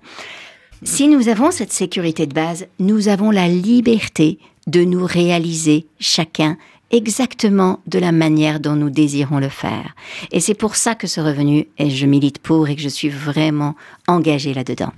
Si 0.84 1.08
nous 1.08 1.28
avons 1.28 1.52
cette 1.52 1.74
sécurité 1.74 2.28
de 2.28 2.34
base, 2.34 2.68
nous 2.80 3.08
avons 3.08 3.32
la 3.32 3.48
liberté 3.48 4.38
de 4.68 4.84
nous 4.84 5.06
réaliser 5.06 5.88
chacun 6.00 6.58
exactement 6.92 7.82
de 7.88 8.00
la 8.00 8.12
manière 8.12 8.60
dont 8.60 8.76
nous 8.76 8.90
désirons 8.90 9.40
le 9.40 9.50
faire. 9.50 9.96
Et 10.32 10.40
c'est 10.40 10.54
pour 10.54 10.76
ça 10.76 10.96
que 10.96 11.08
ce 11.08 11.20
revenu, 11.20 11.68
et 11.78 11.90
je 11.90 12.06
milite 12.06 12.40
pour 12.40 12.68
et 12.70 12.76
que 12.76 12.82
je 12.82 12.90
suis 12.90 13.10
vraiment 13.10 13.76
engagée 14.08 14.54
là-dedans. 14.54 14.94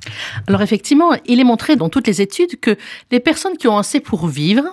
Alors 0.47 0.62
effectivement, 0.62 1.12
il 1.25 1.39
est 1.39 1.45
montré 1.45 1.75
dans 1.75 1.89
toutes 1.89 2.07
les 2.07 2.21
études 2.21 2.59
que 2.59 2.77
les 3.12 3.19
personnes 3.19 3.57
qui 3.57 3.67
ont 3.67 3.77
assez 3.77 3.99
pour 3.99 4.27
vivre, 4.27 4.63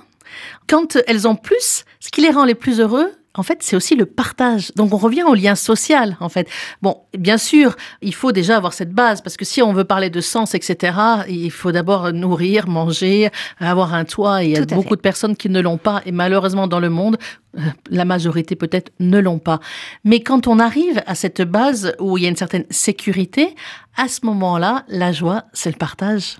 quand 0.66 0.98
elles 1.06 1.26
ont 1.26 1.36
plus, 1.36 1.84
ce 2.00 2.10
qui 2.10 2.20
les 2.20 2.30
rend 2.30 2.44
les 2.44 2.54
plus 2.54 2.80
heureux, 2.80 3.10
en 3.36 3.42
fait, 3.42 3.58
c'est 3.62 3.76
aussi 3.76 3.94
le 3.94 4.06
partage. 4.06 4.72
Donc, 4.76 4.92
on 4.92 4.96
revient 4.96 5.22
au 5.22 5.34
lien 5.34 5.54
social, 5.54 6.16
en 6.20 6.28
fait. 6.28 6.48
Bon, 6.82 6.98
bien 7.16 7.38
sûr, 7.38 7.76
il 8.02 8.14
faut 8.14 8.32
déjà 8.32 8.56
avoir 8.56 8.72
cette 8.72 8.92
base, 8.92 9.20
parce 9.20 9.36
que 9.36 9.44
si 9.44 9.62
on 9.62 9.72
veut 9.72 9.84
parler 9.84 10.10
de 10.10 10.20
sens, 10.20 10.54
etc., 10.54 10.98
il 11.28 11.50
faut 11.50 11.72
d'abord 11.72 12.12
nourrir, 12.12 12.68
manger, 12.68 13.30
avoir 13.58 13.94
un 13.94 14.04
toit. 14.04 14.42
il 14.42 14.50
y 14.50 14.56
a 14.56 14.64
beaucoup 14.64 14.96
de 14.96 15.00
personnes 15.00 15.36
qui 15.36 15.48
ne 15.48 15.60
l'ont 15.60 15.78
pas, 15.78 16.02
et 16.06 16.12
malheureusement, 16.12 16.66
dans 16.66 16.80
le 16.80 16.90
monde, 16.90 17.16
euh, 17.58 17.60
la 17.90 18.04
majorité 18.04 18.56
peut-être 18.56 18.92
ne 19.00 19.18
l'ont 19.18 19.38
pas. 19.38 19.60
Mais 20.04 20.20
quand 20.20 20.46
on 20.46 20.58
arrive 20.58 21.02
à 21.06 21.14
cette 21.14 21.42
base 21.42 21.94
où 21.98 22.18
il 22.18 22.24
y 22.24 22.26
a 22.26 22.30
une 22.30 22.36
certaine 22.36 22.66
sécurité, 22.70 23.54
à 23.96 24.08
ce 24.08 24.24
moment-là, 24.26 24.84
la 24.88 25.12
joie, 25.12 25.44
c'est 25.52 25.70
le 25.70 25.76
partage. 25.76 26.38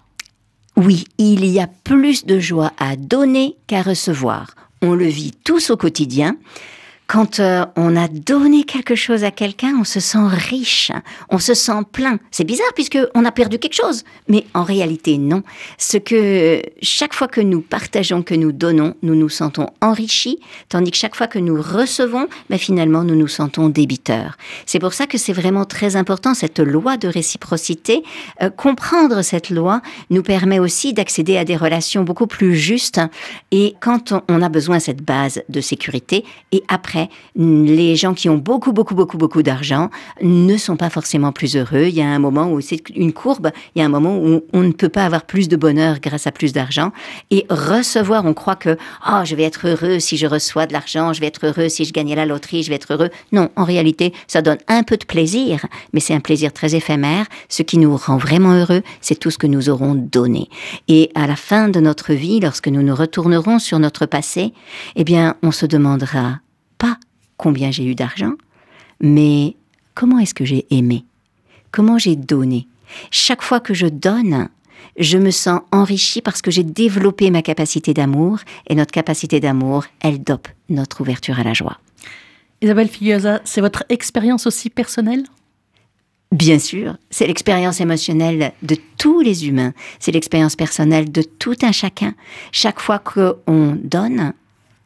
Oui, 0.76 1.04
il 1.16 1.46
y 1.46 1.58
a 1.58 1.66
plus 1.66 2.26
de 2.26 2.38
joie 2.38 2.72
à 2.78 2.96
donner 2.96 3.56
qu'à 3.66 3.80
recevoir. 3.80 4.54
On 4.82 4.94
le 4.94 5.06
vit 5.06 5.32
tous 5.42 5.70
au 5.70 5.76
quotidien. 5.76 6.36
Quand 7.06 7.38
euh, 7.38 7.64
on 7.76 7.94
a 7.96 8.08
donné 8.08 8.64
quelque 8.64 8.96
chose 8.96 9.22
à 9.22 9.30
quelqu'un, 9.30 9.76
on 9.78 9.84
se 9.84 10.00
sent 10.00 10.26
riche, 10.26 10.90
on 11.28 11.38
se 11.38 11.54
sent 11.54 11.82
plein. 11.92 12.18
C'est 12.32 12.44
bizarre 12.44 12.72
puisque 12.74 12.98
on 13.14 13.24
a 13.24 13.30
perdu 13.30 13.58
quelque 13.58 13.74
chose, 13.74 14.04
mais 14.28 14.44
en 14.54 14.64
réalité 14.64 15.16
non. 15.16 15.42
Ce 15.78 15.98
que 15.98 16.62
chaque 16.82 17.14
fois 17.14 17.28
que 17.28 17.40
nous 17.40 17.60
partageons, 17.60 18.22
que 18.22 18.34
nous 18.34 18.50
donnons, 18.50 18.94
nous 19.02 19.14
nous 19.14 19.28
sentons 19.28 19.68
enrichis, 19.80 20.40
tandis 20.68 20.90
que 20.90 20.96
chaque 20.96 21.14
fois 21.14 21.28
que 21.28 21.38
nous 21.38 21.60
recevons, 21.60 22.28
ben 22.50 22.58
finalement 22.58 23.04
nous 23.04 23.14
nous 23.14 23.28
sentons 23.28 23.68
débiteurs. 23.68 24.36
C'est 24.64 24.80
pour 24.80 24.92
ça 24.92 25.06
que 25.06 25.18
c'est 25.18 25.32
vraiment 25.32 25.64
très 25.64 25.94
important 25.94 26.34
cette 26.34 26.58
loi 26.58 26.96
de 26.96 27.06
réciprocité. 27.06 28.02
Euh, 28.42 28.50
comprendre 28.50 29.22
cette 29.22 29.50
loi 29.50 29.80
nous 30.10 30.22
permet 30.22 30.58
aussi 30.58 30.92
d'accéder 30.92 31.36
à 31.36 31.44
des 31.44 31.56
relations 31.56 32.02
beaucoup 32.02 32.26
plus 32.26 32.56
justes. 32.56 33.00
Et 33.52 33.76
quand 33.80 34.12
on 34.28 34.42
a 34.42 34.48
besoin 34.48 34.80
cette 34.80 35.02
base 35.02 35.42
de 35.48 35.60
sécurité, 35.60 36.24
et 36.50 36.64
après 36.68 36.95
les 37.34 37.96
gens 37.96 38.14
qui 38.14 38.28
ont 38.28 38.38
beaucoup, 38.38 38.72
beaucoup, 38.72 38.94
beaucoup, 38.94 39.18
beaucoup 39.18 39.42
d'argent 39.42 39.90
ne 40.22 40.56
sont 40.56 40.76
pas 40.76 40.90
forcément 40.90 41.32
plus 41.32 41.56
heureux. 41.56 41.86
Il 41.86 41.94
y 41.94 42.02
a 42.02 42.06
un 42.08 42.18
moment 42.18 42.50
où 42.50 42.60
c'est 42.60 42.88
une 42.90 43.12
courbe, 43.12 43.50
il 43.74 43.80
y 43.80 43.82
a 43.82 43.84
un 43.84 43.90
moment 43.90 44.18
où 44.18 44.42
on 44.52 44.62
ne 44.62 44.72
peut 44.72 44.88
pas 44.88 45.04
avoir 45.04 45.24
plus 45.24 45.48
de 45.48 45.56
bonheur 45.56 45.98
grâce 46.00 46.26
à 46.26 46.32
plus 46.32 46.52
d'argent. 46.52 46.92
Et 47.30 47.46
recevoir, 47.50 48.24
on 48.24 48.34
croit 48.34 48.56
que, 48.56 48.76
oh, 49.08 49.20
je 49.24 49.34
vais 49.34 49.44
être 49.44 49.68
heureux 49.68 49.98
si 49.98 50.16
je 50.16 50.26
reçois 50.26 50.66
de 50.66 50.72
l'argent, 50.72 51.12
je 51.12 51.20
vais 51.20 51.26
être 51.26 51.46
heureux 51.46 51.68
si 51.68 51.84
je 51.84 51.92
gagne 51.92 52.12
à 52.12 52.16
la 52.16 52.26
loterie, 52.26 52.62
je 52.62 52.70
vais 52.70 52.76
être 52.76 52.92
heureux. 52.92 53.10
Non, 53.32 53.50
en 53.56 53.64
réalité, 53.64 54.12
ça 54.26 54.42
donne 54.42 54.58
un 54.68 54.82
peu 54.82 54.96
de 54.96 55.04
plaisir, 55.04 55.66
mais 55.92 56.00
c'est 56.00 56.14
un 56.14 56.20
plaisir 56.20 56.52
très 56.52 56.74
éphémère. 56.74 57.26
Ce 57.48 57.62
qui 57.62 57.78
nous 57.78 57.96
rend 57.96 58.16
vraiment 58.16 58.54
heureux, 58.54 58.82
c'est 59.00 59.18
tout 59.18 59.30
ce 59.30 59.38
que 59.38 59.46
nous 59.46 59.68
aurons 59.68 59.94
donné. 59.94 60.48
Et 60.88 61.10
à 61.14 61.26
la 61.26 61.36
fin 61.36 61.68
de 61.68 61.80
notre 61.80 62.12
vie, 62.12 62.40
lorsque 62.40 62.68
nous 62.68 62.82
nous 62.82 62.94
retournerons 62.94 63.58
sur 63.58 63.78
notre 63.78 64.06
passé, 64.06 64.52
eh 64.94 65.04
bien, 65.04 65.36
on 65.42 65.50
se 65.50 65.66
demandera 65.66 66.40
pas 66.78 66.98
combien 67.36 67.70
j'ai 67.70 67.84
eu 67.84 67.94
d'argent, 67.94 68.32
mais 69.00 69.56
comment 69.94 70.18
est-ce 70.18 70.34
que 70.34 70.44
j'ai 70.44 70.66
aimé, 70.70 71.04
comment 71.70 71.98
j'ai 71.98 72.16
donné? 72.16 72.66
Chaque 73.10 73.42
fois 73.42 73.60
que 73.60 73.74
je 73.74 73.86
donne, 73.86 74.48
je 74.98 75.18
me 75.18 75.30
sens 75.30 75.60
enrichi 75.72 76.22
parce 76.22 76.40
que 76.40 76.50
j'ai 76.50 76.62
développé 76.62 77.30
ma 77.30 77.42
capacité 77.42 77.92
d'amour 77.92 78.38
et 78.66 78.74
notre 78.74 78.92
capacité 78.92 79.40
d'amour, 79.40 79.84
elle 80.00 80.22
dope 80.22 80.48
notre 80.68 81.00
ouverture 81.00 81.38
à 81.38 81.44
la 81.44 81.52
joie. 81.52 81.78
Isabelle 82.62 82.88
Figuiosa, 82.88 83.40
c'est 83.44 83.60
votre 83.60 83.84
expérience 83.88 84.46
aussi 84.46 84.70
personnelle? 84.70 85.24
Bien 86.32 86.58
sûr, 86.58 86.96
c'est 87.10 87.26
l'expérience 87.26 87.80
émotionnelle 87.80 88.52
de 88.62 88.76
tous 88.98 89.20
les 89.20 89.46
humains, 89.46 89.72
c'est 90.00 90.12
l'expérience 90.12 90.56
personnelle 90.56 91.12
de 91.12 91.22
tout 91.22 91.56
un 91.62 91.72
chacun. 91.72 92.14
Chaque 92.50 92.80
fois 92.80 92.98
qu'on 92.98 93.78
donne, 93.82 94.32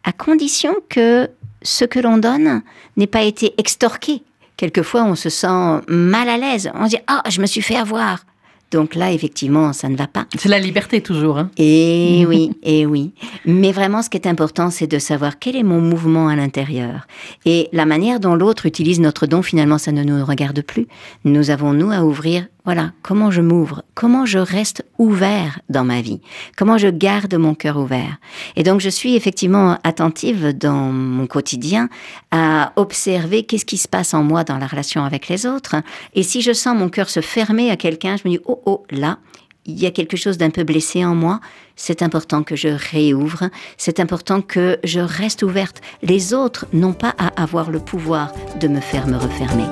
à 0.05 0.13
condition 0.13 0.75
que 0.89 1.31
ce 1.63 1.85
que 1.85 1.99
l'on 1.99 2.19
donne 2.19 2.63
n'ait 2.97 3.07
pas 3.07 3.23
été 3.23 3.55
extorqué. 3.59 4.23
Quelquefois, 4.57 5.05
on 5.05 5.15
se 5.15 5.29
sent 5.29 5.81
mal 5.89 6.29
à 6.29 6.37
l'aise. 6.37 6.71
On 6.75 6.85
se 6.85 6.91
dit 6.91 7.03
Ah, 7.07 7.23
je 7.29 7.41
me 7.41 7.47
suis 7.47 7.63
fait 7.63 7.77
avoir. 7.77 8.25
Donc 8.71 8.95
là, 8.95 9.13
effectivement, 9.13 9.73
ça 9.73 9.89
ne 9.89 9.97
va 9.97 10.07
pas. 10.07 10.27
C'est 10.39 10.49
la 10.49 10.61
liberté 10.61 11.01
toujours. 11.01 11.39
Hein 11.39 11.51
et 11.57 12.25
oui, 12.29 12.53
et 12.63 12.87
oui. 12.87 13.13
Mais 13.45 13.73
vraiment, 13.73 14.01
ce 14.01 14.09
qui 14.09 14.17
est 14.17 14.29
important, 14.29 14.71
c'est 14.71 14.87
de 14.87 14.99
savoir 14.99 15.41
quel 15.41 15.57
est 15.57 15.65
mon 15.65 15.81
mouvement 15.81 16.29
à 16.29 16.37
l'intérieur. 16.37 17.07
Et 17.45 17.69
la 17.73 17.85
manière 17.85 18.21
dont 18.21 18.37
l'autre 18.37 18.67
utilise 18.67 19.01
notre 19.01 19.27
don, 19.27 19.43
finalement, 19.43 19.79
ça 19.79 19.91
ne 19.91 20.05
nous 20.05 20.25
regarde 20.25 20.63
plus. 20.63 20.87
Nous 21.25 21.51
avons, 21.51 21.73
nous, 21.73 21.91
à 21.91 22.05
ouvrir 22.05 22.47
voilà, 22.73 22.93
comment 23.03 23.33
je 23.33 23.41
m'ouvre, 23.41 23.83
comment 23.97 24.27
je 24.27 24.39
reste 24.39 24.85
ouvert 24.97 25.59
dans 25.69 25.83
ma 25.83 26.03
vie, 26.03 26.21
comment 26.57 26.79
je 26.79 26.87
garde 26.87 27.35
mon 27.35 27.53
cœur 27.53 27.79
ouvert. 27.79 28.19
Et 28.55 28.63
donc 28.63 28.81
je 28.81 28.89
suis 28.89 29.17
effectivement 29.17 29.77
attentive 29.83 30.57
dans 30.57 30.93
mon 30.93 31.27
quotidien 31.27 31.89
à 32.31 32.73
observer 32.77 33.43
qu'est-ce 33.43 33.65
qui 33.65 33.77
se 33.77 33.89
passe 33.89 34.15
en 34.15 34.23
moi 34.23 34.45
dans 34.45 34.57
la 34.57 34.69
relation 34.69 35.03
avec 35.03 35.27
les 35.27 35.47
autres. 35.47 35.83
Et 36.15 36.23
si 36.23 36.43
je 36.43 36.53
sens 36.53 36.79
mon 36.79 36.89
cœur 36.89 37.11
se 37.11 37.19
fermer 37.19 37.73
à 37.73 37.77
quelqu'un, 37.77 38.15
je 38.17 38.29
me 38.29 38.37
dis, 38.37 38.41
oh, 38.47 38.63
oh, 38.67 38.85
là, 38.93 39.19
il 39.67 39.77
y 39.77 39.87
a 39.87 39.91
quelque 39.91 40.17
chose 40.17 40.39
d'un 40.39 40.51
peu 40.51 40.63
blessé 40.63 41.05
en 41.05 41.17
moi, 41.17 41.41
c'est 41.75 42.03
important 42.03 42.45
que 42.45 42.55
je 42.55 42.69
réouvre, 42.69 43.51
c'est 43.79 43.99
important 43.99 44.43
que 44.43 44.79
je 44.85 45.01
reste 45.01 45.43
ouverte. 45.43 45.81
Les 46.05 46.35
autres 46.35 46.67
n'ont 46.73 46.93
pas 46.93 47.17
à 47.19 47.43
avoir 47.43 47.73
le 47.73 47.81
pouvoir 47.81 48.33
de 48.61 48.69
me 48.69 48.81
faire 48.81 49.09
me 49.09 49.17
refermer. 49.17 49.67